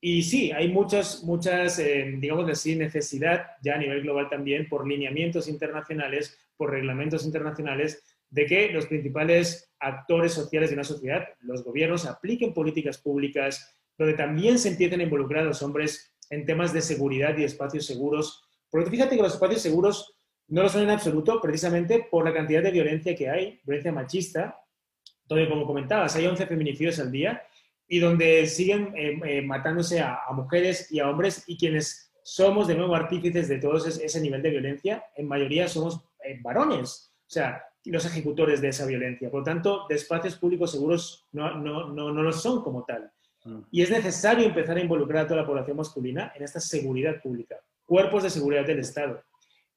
Y 0.01 0.23
sí, 0.23 0.53
hay 0.53 0.69
muchas, 0.69 1.25
muchas, 1.25 1.79
eh, 1.81 2.15
digamos 2.19 2.49
así, 2.49 2.77
necesidad 2.77 3.47
ya 3.63 3.75
a 3.75 3.79
nivel 3.79 4.03
global 4.03 4.29
también 4.29 4.69
por 4.69 4.87
lineamientos 4.87 5.49
internacionales, 5.49 6.39
por 6.57 6.71
reglamentos 6.71 7.25
internacionales, 7.25 8.05
de 8.31 8.47
que 8.47 8.69
los 8.71 8.87
principales 8.87 9.73
actores 9.81 10.33
sociales 10.33 10.71
de 10.71 10.75
una 10.75 10.85
sociedad, 10.85 11.27
los 11.41 11.65
gobiernos, 11.65 12.07
apliquen 12.07 12.53
políticas 12.53 12.99
públicas 12.99 13.75
donde 13.97 14.15
también 14.15 14.59
se 14.59 14.69
empiecen 14.69 15.01
a 15.01 15.05
involucrar 15.05 15.43
a 15.43 15.47
los 15.47 15.63
hombres 15.63 16.15
en 16.31 16.47
temas 16.47 16.73
de 16.73 16.83
seguridad 16.83 17.37
y 17.37 17.45
espacios 17.45 17.87
seguros. 17.87 18.45
Porque 18.71 18.91
fíjate 18.91 19.17
que 19.17 19.23
los 19.23 19.35
espacios 19.35 19.63
seguros 19.63 20.15
no 20.47 20.63
lo 20.63 20.69
son 20.69 20.83
en 20.83 20.91
absoluto, 20.91 21.41
precisamente 21.41 22.07
por 22.09 22.25
la 22.25 22.33
cantidad 22.33 22.63
de 22.63 22.71
violencia 22.71 23.17
que 23.17 23.29
hay, 23.29 23.61
violencia 23.65 23.93
machista, 23.93 24.61
donde, 25.27 25.49
como 25.49 25.67
comentabas, 25.67 26.15
hay 26.17 26.27
11 26.27 26.47
feminicidios 26.47 26.99
al 27.01 27.11
día 27.11 27.43
y 27.89 27.99
donde 27.99 28.47
siguen 28.47 28.93
eh, 28.95 29.19
eh, 29.25 29.43
matándose 29.43 30.01
a, 30.01 30.21
mujeres 30.33 30.93
y 30.93 31.01
a 31.01 31.09
hombres 31.09 31.45
y 31.47 31.57
quienes 31.57 32.13
somos 32.23 32.69
de 32.69 32.75
nuevo 32.75 32.95
artífices 32.95 33.49
de 33.49 33.59
todo 33.59 33.77
ese, 33.77 34.21
nivel 34.21 34.43
de 34.43 34.51
violencia, 34.51 35.05
en 35.17 35.27
mayoría 35.27 35.67
somos 35.67 36.01
eh, 36.23 36.39
varones, 36.43 37.13
o 37.27 37.31
sea, 37.31 37.65
los 37.85 38.05
ejecutores 38.05 38.61
de 38.61 38.69
esa 38.69 38.85
violencia. 38.85 39.31
Por 39.31 39.41
lo 39.41 39.45
tanto, 39.45 39.87
de 39.89 39.95
espacios 39.95 40.37
públicos 40.37 40.73
seguros 40.73 41.27
no, 41.33 41.55
no, 41.55 41.89
no, 41.89 42.13
no 42.13 42.23
lo 42.23 42.33
son 42.33 42.63
como 42.63 42.85
tal. 42.85 43.11
Mm. 43.45 43.61
Y 43.71 43.83
es 43.83 43.91
necesario 43.91 44.45
empezar 44.45 44.77
a 44.77 44.81
involucrar 44.81 45.25
a 45.25 45.27
toda 45.27 45.41
la 45.41 45.47
población 45.47 45.79
masculina 45.79 46.33
en 46.37 46.45
esta 46.45 46.61
seguridad 46.61 47.23
pública, 47.23 47.57
cuerpos 47.87 48.25
de 48.25 48.31
seguridad 48.31 48.67
del 48.67 48.81
Estado 48.81 49.23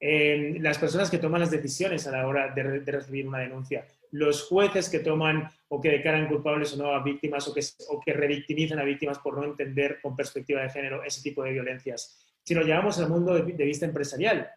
las 0.01 0.77
personas 0.79 1.09
que 1.09 1.19
toman 1.19 1.41
las 1.41 1.51
decisiones 1.51 2.07
a 2.07 2.11
la 2.11 2.27
hora 2.27 2.51
de, 2.53 2.79
recibir 2.79 3.27
una 3.27 3.39
denuncia, 3.39 3.85
los 4.11 4.43
jueces 4.43 4.89
que 4.89 4.99
toman 4.99 5.49
o 5.69 5.79
que 5.79 5.89
declaran 5.89 6.27
culpables 6.27 6.73
o 6.73 6.77
no 6.77 6.93
a 6.93 7.01
víctimas 7.01 7.47
o 7.47 7.53
que, 7.53 7.61
o 7.89 7.99
que 7.99 8.13
revictimizan 8.13 8.79
a 8.79 8.83
víctimas 8.83 9.19
por 9.19 9.37
no 9.37 9.43
entender 9.45 9.99
con 10.01 10.15
perspectiva 10.15 10.61
de 10.61 10.69
género 10.69 11.03
ese 11.03 11.21
tipo 11.21 11.43
de 11.43 11.51
violencias. 11.51 12.27
Si 12.43 12.53
lo 12.53 12.63
llevamos 12.63 12.99
al 12.99 13.09
mundo 13.09 13.33
de, 13.33 13.65
vista 13.65 13.85
empresarial, 13.85 14.49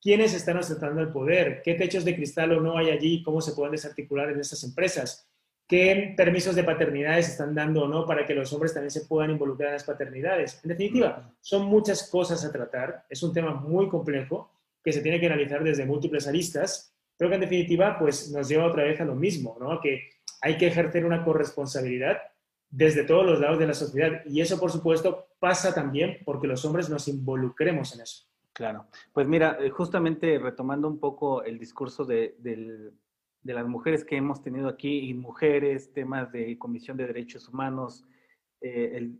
¿quiénes 0.00 0.32
están 0.32 0.56
ostentando 0.56 1.00
el 1.00 1.08
poder? 1.08 1.60
¿Qué 1.62 1.74
techos 1.74 2.04
de 2.04 2.14
cristal 2.14 2.52
o 2.52 2.60
no 2.60 2.78
hay 2.78 2.90
allí? 2.90 3.22
¿Cómo 3.22 3.40
se 3.40 3.52
pueden 3.52 3.72
desarticular 3.72 4.30
en 4.30 4.40
estas 4.40 4.64
empresas? 4.64 5.28
¿Qué 5.68 6.14
permisos 6.16 6.54
de 6.54 6.64
paternidades 6.64 7.28
están 7.28 7.54
dando 7.54 7.84
o 7.84 7.88
no 7.88 8.06
para 8.06 8.26
que 8.26 8.34
los 8.34 8.52
hombres 8.52 8.74
también 8.74 8.90
se 8.90 9.02
puedan 9.06 9.30
involucrar 9.30 9.68
en 9.68 9.74
las 9.74 9.84
paternidades? 9.84 10.60
En 10.62 10.68
definitiva, 10.68 11.34
son 11.40 11.66
muchas 11.66 12.08
cosas 12.08 12.44
a 12.44 12.52
tratar, 12.52 13.06
es 13.08 13.22
un 13.22 13.32
tema 13.32 13.54
muy 13.54 13.88
complejo 13.88 14.50
que 14.82 14.92
se 14.92 15.00
tiene 15.00 15.20
que 15.20 15.26
analizar 15.26 15.62
desde 15.62 15.86
múltiples 15.86 16.26
aristas, 16.26 16.91
pero 17.16 17.30
que 17.30 17.34
en 17.36 17.42
definitiva 17.42 17.98
pues, 17.98 18.30
nos 18.30 18.48
lleva 18.48 18.66
otra 18.66 18.84
vez 18.84 19.00
a 19.00 19.04
lo 19.04 19.14
mismo, 19.14 19.56
¿no? 19.60 19.80
que 19.80 20.10
hay 20.40 20.58
que 20.58 20.66
ejercer 20.66 21.04
una 21.04 21.24
corresponsabilidad 21.24 22.18
desde 22.68 23.04
todos 23.04 23.24
los 23.24 23.38
lados 23.38 23.58
de 23.58 23.66
la 23.66 23.74
sociedad. 23.74 24.22
Y 24.26 24.40
eso, 24.40 24.58
por 24.58 24.72
supuesto, 24.72 25.28
pasa 25.38 25.74
también 25.74 26.18
porque 26.24 26.48
los 26.48 26.64
hombres 26.64 26.88
nos 26.88 27.06
involucremos 27.06 27.94
en 27.94 28.00
eso. 28.00 28.26
Claro. 28.52 28.86
Pues 29.12 29.28
mira, 29.28 29.58
eh, 29.60 29.70
justamente 29.70 30.38
retomando 30.38 30.88
un 30.88 30.98
poco 30.98 31.42
el 31.42 31.58
discurso 31.58 32.04
de, 32.04 32.34
las 33.44 33.66
mujeres 33.66 34.04
que 34.04 34.16
hemos 34.16 34.42
tenido 34.42 34.68
aquí, 34.68 35.10
y 35.10 35.14
mujeres, 35.14 35.92
temas 35.92 36.32
de 36.32 36.58
Comisión 36.58 36.96
de 36.96 37.06
Derechos 37.06 37.48
Humanos, 37.48 38.04
eh, 38.60 39.10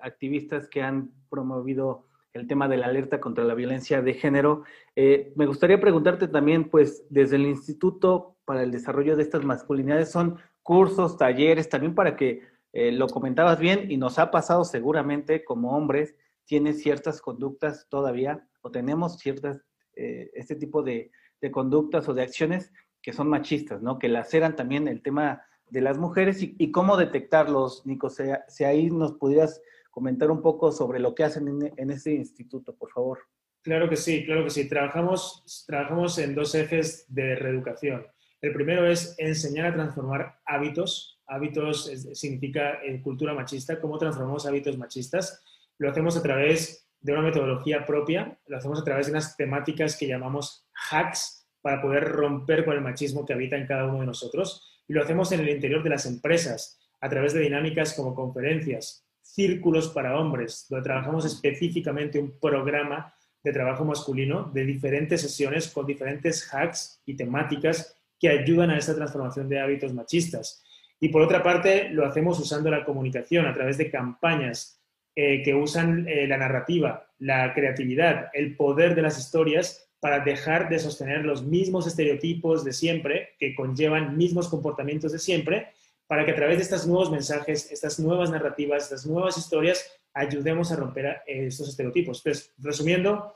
activistas 0.00 0.68
que 0.68 0.82
han 0.82 1.10
promovido 1.30 2.06
el 2.34 2.48
tema 2.48 2.68
de 2.68 2.76
la 2.76 2.86
alerta 2.86 3.20
contra 3.20 3.44
la 3.44 3.54
violencia 3.54 4.02
de 4.02 4.12
género. 4.14 4.64
Eh, 4.96 5.32
me 5.36 5.46
gustaría 5.46 5.80
preguntarte 5.80 6.26
también, 6.26 6.68
pues, 6.68 7.06
desde 7.08 7.36
el 7.36 7.46
Instituto 7.46 8.36
para 8.44 8.64
el 8.64 8.72
Desarrollo 8.72 9.16
de 9.16 9.22
estas 9.22 9.44
Masculinidades, 9.44 10.10
son 10.10 10.38
cursos, 10.62 11.16
talleres, 11.16 11.68
también 11.68 11.94
para 11.94 12.16
que 12.16 12.42
eh, 12.72 12.90
lo 12.90 13.06
comentabas 13.06 13.60
bien 13.60 13.90
y 13.90 13.96
nos 13.96 14.18
ha 14.18 14.32
pasado 14.32 14.64
seguramente 14.64 15.44
como 15.44 15.76
hombres, 15.76 16.16
tienes 16.44 16.82
ciertas 16.82 17.22
conductas 17.22 17.86
todavía 17.88 18.46
o 18.62 18.70
tenemos 18.70 19.18
ciertas, 19.18 19.64
eh, 19.94 20.30
este 20.34 20.56
tipo 20.56 20.82
de, 20.82 21.10
conductas 21.52 22.08
o 22.08 22.14
de 22.14 22.22
acciones 22.22 22.72
que 23.02 23.12
son 23.12 23.28
machistas, 23.28 23.82
¿no? 23.82 23.98
Que 23.98 24.08
laceran 24.08 24.56
también 24.56 24.88
el 24.88 25.02
tema 25.02 25.42
de 25.68 25.82
las 25.82 25.98
mujeres 25.98 26.38
y, 26.40 26.70
cómo 26.72 26.96
detectarlos, 26.96 27.84
Nico, 27.84 28.08
si 28.08 28.64
ahí 28.64 28.90
nos 28.90 29.12
pudieras 29.12 29.60
comentar 29.94 30.28
un 30.30 30.42
poco 30.42 30.72
sobre 30.72 30.98
lo 30.98 31.14
que 31.14 31.22
hacen 31.22 31.46
en, 31.46 31.72
en 31.76 31.90
este 31.90 32.12
instituto, 32.12 32.74
por 32.74 32.90
favor. 32.90 33.20
Claro 33.62 33.88
que 33.88 33.96
sí, 33.96 34.26
claro 34.26 34.42
que 34.42 34.50
sí. 34.50 34.68
Trabajamos, 34.68 35.64
trabajamos 35.68 36.18
en 36.18 36.34
dos 36.34 36.54
ejes 36.56 37.06
de 37.08 37.36
reeducación. 37.36 38.04
El 38.42 38.52
primero 38.52 38.86
es 38.86 39.14
enseñar 39.18 39.66
a 39.66 39.74
transformar 39.74 40.40
hábitos. 40.44 41.22
Hábitos 41.26 41.86
significa 42.12 42.82
en 42.82 43.00
cultura 43.00 43.32
machista, 43.32 43.80
cómo 43.80 43.96
transformamos 43.96 44.44
hábitos 44.46 44.76
machistas. 44.76 45.42
Lo 45.78 45.88
hacemos 45.88 46.16
a 46.16 46.22
través 46.22 46.90
de 47.00 47.12
una 47.12 47.22
metodología 47.22 47.86
propia, 47.86 48.38
lo 48.46 48.56
hacemos 48.56 48.80
a 48.80 48.84
través 48.84 49.06
de 49.06 49.12
unas 49.12 49.36
temáticas 49.36 49.96
que 49.96 50.08
llamamos 50.08 50.66
hacks 50.90 51.46
para 51.62 51.80
poder 51.80 52.04
romper 52.04 52.64
con 52.64 52.74
el 52.74 52.82
machismo 52.82 53.24
que 53.24 53.32
habita 53.32 53.56
en 53.56 53.66
cada 53.66 53.86
uno 53.86 54.00
de 54.00 54.06
nosotros. 54.06 54.82
Y 54.88 54.92
lo 54.92 55.02
hacemos 55.02 55.30
en 55.32 55.40
el 55.40 55.48
interior 55.48 55.82
de 55.82 55.90
las 55.90 56.04
empresas, 56.04 56.78
a 57.00 57.08
través 57.08 57.32
de 57.32 57.40
dinámicas 57.40 57.94
como 57.94 58.14
conferencias, 58.14 59.03
círculos 59.24 59.88
para 59.88 60.20
hombres, 60.20 60.66
donde 60.68 60.84
trabajamos 60.84 61.24
específicamente 61.24 62.18
un 62.18 62.38
programa 62.38 63.14
de 63.42 63.52
trabajo 63.52 63.84
masculino 63.84 64.50
de 64.54 64.64
diferentes 64.64 65.20
sesiones 65.22 65.68
con 65.68 65.86
diferentes 65.86 66.48
hacks 66.52 67.02
y 67.04 67.16
temáticas 67.16 67.96
que 68.18 68.28
ayudan 68.28 68.70
a 68.70 68.78
esta 68.78 68.94
transformación 68.94 69.48
de 69.48 69.60
hábitos 69.60 69.92
machistas. 69.92 70.62
Y 71.00 71.08
por 71.08 71.22
otra 71.22 71.42
parte, 71.42 71.90
lo 71.90 72.06
hacemos 72.06 72.38
usando 72.38 72.70
la 72.70 72.84
comunicación 72.84 73.46
a 73.46 73.52
través 73.52 73.76
de 73.76 73.90
campañas 73.90 74.80
eh, 75.16 75.42
que 75.42 75.54
usan 75.54 76.08
eh, 76.08 76.26
la 76.26 76.38
narrativa, 76.38 77.10
la 77.18 77.52
creatividad, 77.54 78.30
el 78.32 78.56
poder 78.56 78.94
de 78.94 79.02
las 79.02 79.18
historias 79.18 79.90
para 80.00 80.20
dejar 80.20 80.68
de 80.68 80.78
sostener 80.78 81.24
los 81.24 81.42
mismos 81.42 81.86
estereotipos 81.86 82.64
de 82.64 82.72
siempre, 82.72 83.30
que 83.38 83.54
conllevan 83.54 84.16
mismos 84.16 84.48
comportamientos 84.48 85.12
de 85.12 85.18
siempre, 85.18 85.68
para 86.06 86.24
que 86.24 86.32
a 86.32 86.36
través 86.36 86.58
de 86.58 86.64
estos 86.64 86.86
nuevos 86.86 87.10
mensajes, 87.10 87.70
estas 87.70 87.98
nuevas 87.98 88.30
narrativas, 88.30 88.84
estas 88.84 89.06
nuevas 89.06 89.38
historias, 89.38 89.90
ayudemos 90.12 90.70
a 90.70 90.76
romper 90.76 91.22
estos 91.26 91.68
estereotipos. 91.68 92.18
Entonces, 92.18 92.52
resumiendo, 92.58 93.34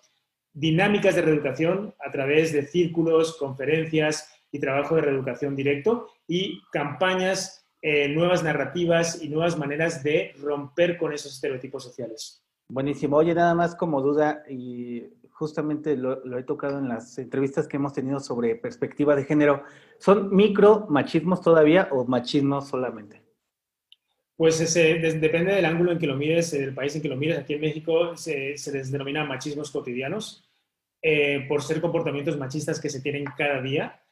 dinámicas 0.53 1.15
de 1.15 1.23
reeducación 1.23 1.95
a 2.05 2.11
través 2.11 2.53
de 2.53 2.67
círculos, 2.67 3.37
conferencias 3.37 4.33
y 4.51 4.59
trabajo 4.59 4.97
de 4.97 5.03
reeducación 5.03 5.55
directo 5.55 6.09
y 6.27 6.63
campañas 6.73 7.67
eh, 7.81 8.09
nuevas 8.09 8.43
narrativas 8.43 9.23
y 9.23 9.29
nuevas 9.29 9.57
maneras 9.57 10.03
de 10.03 10.35
romper 10.41 10.99
con 10.99 11.13
esos 11.13 11.33
estereotipos 11.35 11.85
sociales. 11.85 12.43
Buenísimo. 12.69 13.17
Oye, 13.17 13.35
nada 13.35 13.55
más 13.55 13.75
como 13.75 14.03
duda, 14.03 14.43
y 14.49 15.05
justamente 15.39 15.97
lo, 15.97 16.37
he 16.37 16.43
tocado 16.43 16.81
en 16.81 16.89
las 16.89 17.17
entrevistas 17.17 17.69
que 17.69 17.77
hemos 17.77 17.93
tenido 17.93 18.19
sobre 18.19 18.57
perspectiva 18.57 19.15
de 19.15 19.25
género, 19.25 19.63
¿son 19.99 20.35
micro 20.35 20.87
machismos 20.91 21.41
todavía 21.41 21.89
o 21.93 22.05
machismos 22.05 22.69
solamente? 22.69 23.23
Pues 24.37 24.61
ese, 24.61 24.95
depende 25.21 25.55
del 25.55 25.65
ángulo 25.65 25.93
en 25.93 25.99
que 25.99 26.09
lo 26.09 26.17
mires, 26.17 26.51
del 26.51 26.75
país 26.75 26.95
en 26.97 27.03
que 27.03 27.09
lo 27.09 27.17
mires. 27.17 27.39
Aquí 27.39 27.55
en 27.55 27.61
México 27.61 28.17
se, 28.17 28.57
les 28.73 28.91
denomina 28.91 29.25
machismos 29.25 29.71
cotidianos 29.71 30.49
eh, 31.01 31.45
por 31.49 31.63
ser 31.63 31.81
comportamientos 31.81 32.37
machistas 32.37 32.81
que 32.81 32.91
se 32.91 33.01
tienen 33.01 33.25
cada 33.37 33.63
día. 33.63 34.03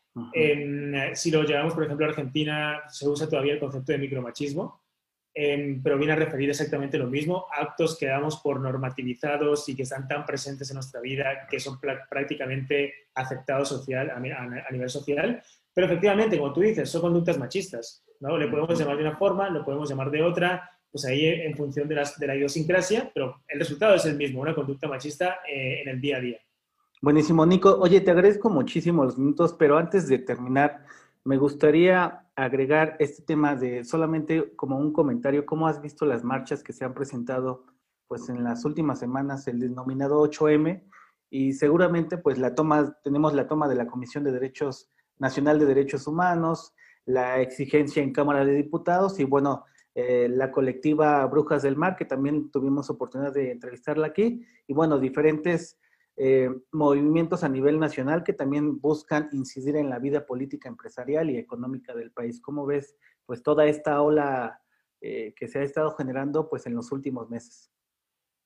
si 1.15 1.31
lo 1.33 1.43
llevamos, 1.43 1.75
por 1.75 1.85
ejemplo, 1.85 2.07
a 2.07 2.11
Argentina, 2.11 2.83
se 2.89 3.09
usa 3.09 3.29
todavía 3.29 3.55
el 3.55 3.61
concepto 3.61 3.91
de 3.91 3.99
micromachismo, 3.99 4.81
eh, 5.39 5.79
pero 5.85 5.99
viene 5.99 6.15
a 6.15 6.17
referir 6.17 6.49
exactamente 6.49 6.97
lo 6.97 7.09
mismo, 7.09 7.47
actos 7.53 7.99
que 7.99 8.07
damos 8.07 8.41
por 8.41 8.59
normativizados 8.59 9.69
y 9.69 9.77
que 9.77 9.83
están 9.83 10.09
tan 10.09 10.25
presentes 10.25 10.71
en 10.71 10.77
nuestra 10.77 10.99
vida 11.03 11.47
que 11.51 11.61
son 11.61 11.79
prácticamente 11.79 12.95
aceptados 13.15 13.69
social, 13.69 14.09
a, 14.09 14.17
a 14.17 14.73
nivel 14.73 14.89
social, 14.89 15.43
pero 15.75 15.89
efectivamente, 15.89 16.39
como 16.39 16.55
tú 16.55 16.63
dices, 16.63 16.89
son 16.89 17.03
conductas 17.03 17.37
machistas. 17.37 18.03
¿no? 18.21 18.39
Le 18.39 18.49
podemos 18.49 18.79
llamar 18.79 18.97
de 18.97 19.03
una 19.03 19.17
forma, 19.17 19.51
lo 19.51 19.63
podemos 19.63 19.91
llamar 19.91 20.11
de 20.11 20.23
otra, 20.23 20.71
pues 20.91 21.05
ahí 21.05 21.27
en 21.27 21.55
función 21.55 21.87
de, 21.87 21.97
las, 21.97 22.19
de 22.19 22.27
la 22.27 22.35
idiosincrasia, 22.35 23.11
pero 23.13 23.43
el 23.47 23.59
resultado 23.59 23.95
es 23.95 24.07
el 24.07 24.17
mismo, 24.17 24.41
una 24.41 24.55
conducta 24.55 24.89
machista 24.89 25.41
eh, 25.47 25.83
en 25.83 25.89
el 25.91 26.01
día 26.01 26.17
a 26.17 26.21
día. 26.21 26.39
Buenísimo, 27.03 27.45
Nico. 27.45 27.77
Oye, 27.79 28.01
te 28.01 28.11
agradezco 28.11 28.49
muchísimo 28.49 29.05
los 29.05 29.19
minutos, 29.19 29.55
pero 29.59 29.77
antes 29.77 30.09
de 30.09 30.19
terminar, 30.19 30.87
me 31.25 31.37
gustaría 31.37 32.26
agregar 32.37 32.97
este 33.01 33.23
tema 33.23 33.57
de 33.57 33.83
solamente 33.85 34.55
como 34.55 34.79
un 34.79 34.93
comentario, 34.93 35.47
¿cómo 35.47 35.67
has 35.67 35.81
visto 35.81 36.05
las 36.05 36.23
marchas 36.23 36.63
que 36.63 36.73
se 36.73 36.85
han 36.85 36.95
presentado 36.95 37.65
pues 38.07 38.29
en 38.29 38.45
las 38.45 38.65
últimas 38.65 38.99
semanas, 38.99 39.49
el 39.49 39.59
denominado 39.59 40.23
8M? 40.23 40.85
Y 41.31 41.55
seguramente 41.55 42.19
pues 42.19 42.39
la 42.39 42.55
toma, 42.55 42.97
tenemos 43.03 43.35
la 43.35 43.49
toma 43.49 43.69
de 43.69 43.75
la 43.75 43.87
Comisión 43.87 44.23
de 44.23 44.33
Derechos 44.33 44.91
Nacional 45.19 45.59
de 45.59 45.67
Derechos 45.67 46.07
Humanos, 46.07 46.75
la 47.07 47.41
exigencia 47.41 48.03
en 48.03 48.13
Cámara 48.13 48.45
de 48.45 48.53
Diputados 48.53 49.19
y 49.19 49.25
bueno, 49.25 49.65
eh, 49.95 50.29
la 50.29 50.53
colectiva 50.53 51.25
Brujas 51.27 51.63
del 51.63 51.77
Mar, 51.77 51.97
que 51.97 52.05
también 52.05 52.51
tuvimos 52.51 52.91
oportunidad 52.91 53.33
de 53.33 53.51
entrevistarla 53.51 54.09
aquí, 54.09 54.45
y 54.67 54.75
bueno, 54.75 54.99
diferentes 54.99 55.79
eh, 56.17 56.51
movimientos 56.73 57.45
a 57.45 57.49
nivel 57.49 57.79
nacional 57.79 58.25
que 58.25 58.33
también 58.33 58.81
buscan 58.81 59.29
incidir 59.33 59.77
en 59.77 59.91
la 59.91 59.99
vida 59.99 60.25
política, 60.25 60.69
empresarial 60.69 61.29
y 61.31 61.37
económica 61.37 61.95
del 61.95 62.11
país. 62.11 62.41
¿Cómo 62.41 62.65
ves 62.65 62.97
pues 63.27 63.43
toda 63.43 63.67
esta 63.67 64.01
ola 64.01 64.63
eh, 65.01 65.35
que 65.37 65.47
se 65.47 65.59
ha 65.59 65.63
estado 65.63 65.91
generando 65.93 66.49
pues 66.49 66.67
en 66.67 66.75
los 66.75 66.91
últimos 66.91 67.29
meses? 67.29 67.71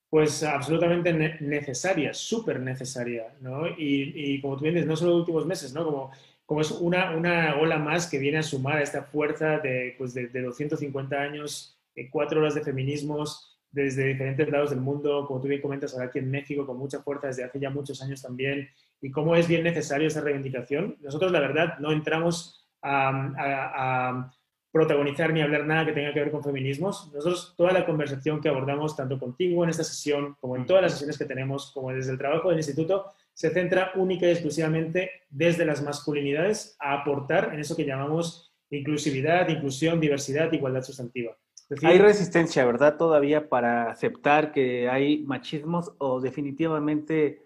Pues 0.08 0.42
absolutamente 0.42 1.12
necesaria, 1.40 2.12
súper 2.12 2.58
necesaria, 2.58 3.36
¿no? 3.40 3.68
Y, 3.78 4.40
como 4.40 4.56
tú 4.56 4.64
dices, 4.64 4.84
no 4.84 4.96
solo 4.96 5.12
los 5.12 5.20
últimos 5.20 5.46
meses, 5.46 5.72
¿no? 5.72 5.84
Como 5.84 6.10
como 6.50 6.62
es 6.62 6.72
una, 6.72 7.16
una 7.16 7.60
ola 7.60 7.78
más 7.78 8.10
que 8.10 8.18
viene 8.18 8.38
a 8.38 8.42
sumar 8.42 8.78
a 8.78 8.82
esta 8.82 9.04
fuerza 9.04 9.60
de, 9.60 9.94
pues 9.96 10.14
de, 10.14 10.26
250 10.26 11.16
años, 11.16 11.78
eh, 11.94 12.10
cuatro 12.10 12.40
horas 12.40 12.56
de 12.56 12.62
feminismos 12.62 13.49
desde 13.72 14.04
diferentes 14.06 14.48
lados 14.50 14.70
del 14.70 14.80
mundo, 14.80 15.24
como 15.26 15.40
tú 15.40 15.48
bien 15.48 15.60
comentas 15.60 15.92
ahora 15.92 16.06
aquí 16.06 16.18
en 16.18 16.30
México, 16.30 16.66
con 16.66 16.76
mucha 16.76 17.00
fuerza 17.00 17.28
desde 17.28 17.44
hace 17.44 17.60
ya 17.60 17.70
muchos 17.70 18.02
años 18.02 18.22
también, 18.22 18.68
y 19.00 19.10
cómo 19.10 19.36
es 19.36 19.46
bien 19.48 19.62
necesario 19.62 20.08
esa 20.08 20.20
reivindicación. 20.20 20.96
Nosotros, 21.00 21.32
la 21.32 21.40
verdad, 21.40 21.78
no 21.78 21.92
entramos 21.92 22.68
a 22.82 24.30
protagonizar 24.72 25.32
ni 25.32 25.42
hablar 25.42 25.66
nada 25.66 25.84
que 25.86 25.92
tenga 25.92 26.12
que 26.12 26.20
ver 26.20 26.30
con 26.30 26.44
feminismos. 26.44 27.10
Nosotros, 27.12 27.54
toda 27.56 27.72
la 27.72 27.84
conversación 27.84 28.40
que 28.40 28.48
abordamos, 28.48 28.96
tanto 28.96 29.18
contigo 29.18 29.64
en 29.64 29.70
esta 29.70 29.84
sesión, 29.84 30.36
como 30.40 30.56
en 30.56 30.66
todas 30.66 30.82
las 30.82 30.92
sesiones 30.92 31.18
que 31.18 31.24
tenemos, 31.24 31.72
como 31.72 31.92
desde 31.92 32.12
el 32.12 32.18
trabajo 32.18 32.50
del 32.50 32.58
instituto, 32.58 33.06
se 33.32 33.50
centra 33.50 33.92
única 33.96 34.26
y 34.26 34.30
exclusivamente 34.30 35.10
desde 35.28 35.64
las 35.64 35.82
masculinidades 35.82 36.76
a 36.78 36.92
aportar 36.92 37.52
en 37.52 37.60
eso 37.60 37.74
que 37.74 37.84
llamamos 37.84 38.52
inclusividad, 38.70 39.48
inclusión, 39.48 39.98
diversidad, 39.98 40.52
igualdad 40.52 40.82
sustantiva. 40.82 41.36
Hay 41.82 41.98
resistencia, 41.98 42.64
¿verdad? 42.64 42.96
Todavía 42.96 43.48
para 43.48 43.90
aceptar 43.90 44.52
que 44.52 44.88
hay 44.88 45.24
machismos 45.24 45.92
o 45.98 46.20
definitivamente 46.20 47.42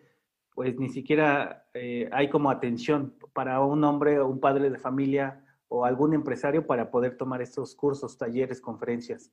pues 0.55 0.79
ni 0.79 0.89
siquiera 0.89 1.67
eh, 1.75 2.09
hay 2.13 2.31
como 2.31 2.51
atención 2.51 3.15
para 3.33 3.61
un 3.61 3.83
hombre 3.85 4.21
o 4.21 4.29
un 4.29 4.41
padre 4.41 4.71
de 4.71 4.79
familia 4.79 5.45
o 5.69 5.85
algún 5.85 6.15
empresario 6.15 6.67
para 6.67 6.91
poder 6.91 7.17
tomar 7.17 7.43
estos 7.43 7.75
cursos, 7.75 8.17
talleres, 8.17 8.61
conferencias. 8.61 9.33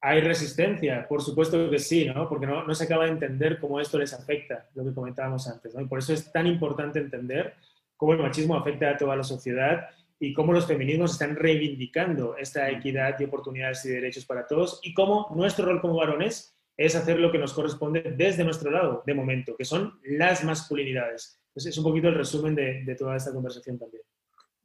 Hay 0.00 0.20
resistencia, 0.20 1.08
por 1.08 1.22
supuesto 1.22 1.70
que 1.70 1.78
sí, 1.78 2.04
¿no? 2.04 2.28
Porque 2.28 2.46
no, 2.46 2.64
no, 2.64 2.74
se 2.74 2.84
acaba 2.84 3.06
de 3.06 3.12
entender 3.12 3.58
cómo 3.58 3.80
esto 3.80 3.98
les 3.98 4.12
afecta, 4.12 4.68
lo 4.74 4.84
que 4.84 4.92
comentábamos 4.92 5.48
antes, 5.48 5.74
¿no? 5.74 5.80
Y 5.80 5.86
por 5.86 5.98
eso 5.98 6.12
es 6.12 6.30
tan 6.30 6.46
importante 6.46 7.00
entender 7.00 7.54
cómo 7.96 8.12
el 8.12 8.20
machismo 8.20 8.54
afecta 8.54 8.90
a 8.90 8.96
toda 8.96 9.16
la 9.16 9.24
sociedad 9.24 9.88
y 10.20 10.32
cómo 10.32 10.52
los 10.52 10.66
feminismos 10.66 11.12
están 11.12 11.36
reivindicando 11.36 12.36
esta 12.36 12.70
equidad 12.70 13.16
de 13.16 13.26
oportunidades 13.26 13.84
y 13.84 13.90
derechos 13.90 14.26
para 14.26 14.46
todos 14.46 14.80
y 14.82 14.94
cómo 14.94 15.28
nuestro 15.34 15.66
rol 15.66 15.80
como 15.80 15.96
varones 15.96 16.56
es 16.76 16.94
hacer 16.94 17.18
lo 17.18 17.32
que 17.32 17.38
nos 17.38 17.52
corresponde 17.52 18.14
desde 18.16 18.44
nuestro 18.44 18.70
lado, 18.70 19.02
de 19.04 19.14
momento, 19.14 19.56
que 19.56 19.64
son 19.64 19.98
las 20.04 20.44
masculinidades. 20.44 21.40
Entonces, 21.48 21.72
es 21.72 21.78
un 21.78 21.84
poquito 21.84 22.08
el 22.08 22.14
resumen 22.14 22.54
de, 22.54 22.84
de 22.84 22.94
toda 22.94 23.16
esta 23.16 23.32
conversación 23.32 23.78
también. 23.78 24.02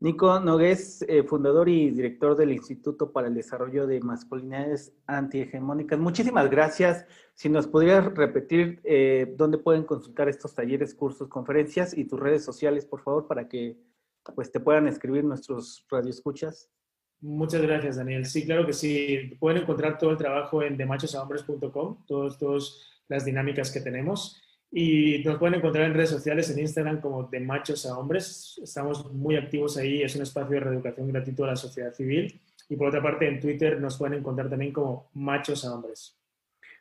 Nico 0.04 0.38
Nogués, 0.42 1.04
eh, 1.08 1.24
fundador 1.24 1.70
y 1.70 1.90
director 1.90 2.36
del 2.36 2.52
Instituto 2.52 3.14
para 3.14 3.30
el 3.30 3.34
Desarrollo 3.34 3.88
de 3.88 4.02
Masculinidades 4.02 4.94
Antihegemónicas. 5.08 5.98
Muchísimas 5.98 6.52
gracias. 6.52 7.06
Si 7.34 7.48
nos 7.48 7.68
pudieras 7.68 8.14
repetir 8.14 8.82
eh, 8.84 9.34
dónde 9.38 9.60
pueden 9.60 9.86
consultar 9.86 10.28
estos 10.28 10.54
talleres, 10.54 10.94
cursos, 10.94 11.30
conferencias 11.30 11.98
y 11.98 12.04
tus 12.04 12.20
redes 12.20 12.44
sociales, 12.44 12.86
por 12.86 13.02
favor, 13.02 13.28
para 13.28 13.48
que 13.48 13.78
pues, 14.36 14.52
te 14.52 14.60
puedan 14.60 14.88
escribir 14.88 15.24
nuestros 15.24 15.86
radioescuchas. 15.90 16.70
Muchas 17.22 17.62
gracias, 17.62 17.96
Daniel. 17.96 18.26
Sí, 18.26 18.46
claro 18.46 18.66
que 18.66 18.74
sí. 18.74 19.38
Pueden 19.40 19.64
encontrar 19.64 19.98
todo 19.98 20.12
el 20.12 20.18
trabajo 20.18 20.62
en 20.62 20.76
demachosahombres.com, 20.76 22.06
todas 22.06 22.80
las 23.08 23.26
dinámicas 23.26 23.72
que 23.72 23.82
tenemos. 23.82 24.42
Y 24.72 25.24
nos 25.24 25.38
pueden 25.38 25.56
encontrar 25.56 25.86
en 25.86 25.94
redes 25.94 26.10
sociales, 26.10 26.50
en 26.50 26.60
Instagram 26.60 27.00
como 27.00 27.24
de 27.24 27.40
machos 27.40 27.86
a 27.86 27.98
hombres. 27.98 28.60
Estamos 28.62 29.12
muy 29.14 29.36
activos 29.36 29.78
ahí, 29.78 30.02
es 30.02 30.16
un 30.16 30.24
espacio 30.24 30.56
de 30.56 30.62
reeducación 30.62 31.08
gratuito 31.08 31.44
a 31.44 31.48
la 31.48 31.56
sociedad 31.56 31.94
civil. 31.94 32.42
Y 32.68 32.76
por 32.76 32.88
otra 32.88 33.02
parte, 33.02 33.28
en 33.28 33.40
Twitter 33.40 33.80
nos 33.80 33.98
pueden 33.98 34.20
encontrar 34.20 34.50
también 34.50 34.74
como 34.74 35.10
machos 35.14 35.64
a 35.64 35.76
hombres. 35.76 36.18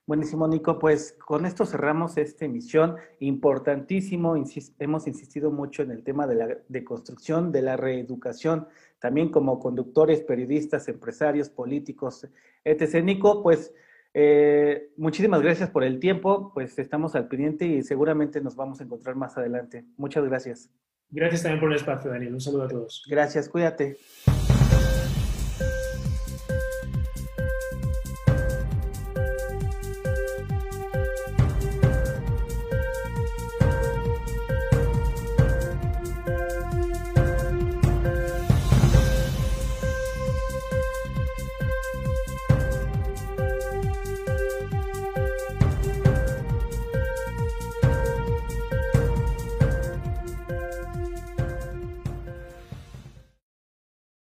Buenísimo, 0.04 0.48
Nico. 0.48 0.78
Pues 0.78 1.16
con 1.24 1.46
esto 1.46 1.64
cerramos 1.64 2.16
esta 2.16 2.44
emisión. 2.44 2.96
Importantísimo, 3.20 4.34
hemos 4.78 5.06
insistido 5.06 5.50
mucho 5.50 5.82
en 5.82 5.92
el 5.92 6.02
tema 6.02 6.26
de 6.26 6.34
la 6.34 6.58
deconstrucción, 6.68 7.52
de 7.52 7.62
la 7.62 7.76
reeducación, 7.76 8.66
también 8.98 9.30
como 9.30 9.60
conductores, 9.60 10.22
periodistas, 10.22 10.88
empresarios, 10.88 11.50
políticos, 11.50 12.26
etc. 12.64 13.02
Nico, 13.04 13.42
pues 13.42 13.72
eh, 14.14 14.90
muchísimas 14.96 15.40
gracias 15.40 15.70
por 15.70 15.84
el 15.84 15.98
tiempo, 16.00 16.52
pues 16.52 16.78
estamos 16.78 17.14
al 17.14 17.28
pendiente 17.28 17.64
y 17.66 17.82
seguramente 17.82 18.40
nos 18.40 18.56
vamos 18.56 18.80
a 18.80 18.84
encontrar 18.84 19.14
más 19.16 19.38
adelante. 19.38 19.84
Muchas 19.96 20.24
gracias. 20.24 20.70
Gracias 21.10 21.42
también 21.42 21.60
por 21.60 21.70
el 21.70 21.76
espacio, 21.76 22.10
Daniel. 22.10 22.34
Un 22.34 22.40
saludo 22.40 22.64
a 22.64 22.68
todos. 22.68 23.04
Gracias, 23.08 23.48
cuídate. 23.48 23.98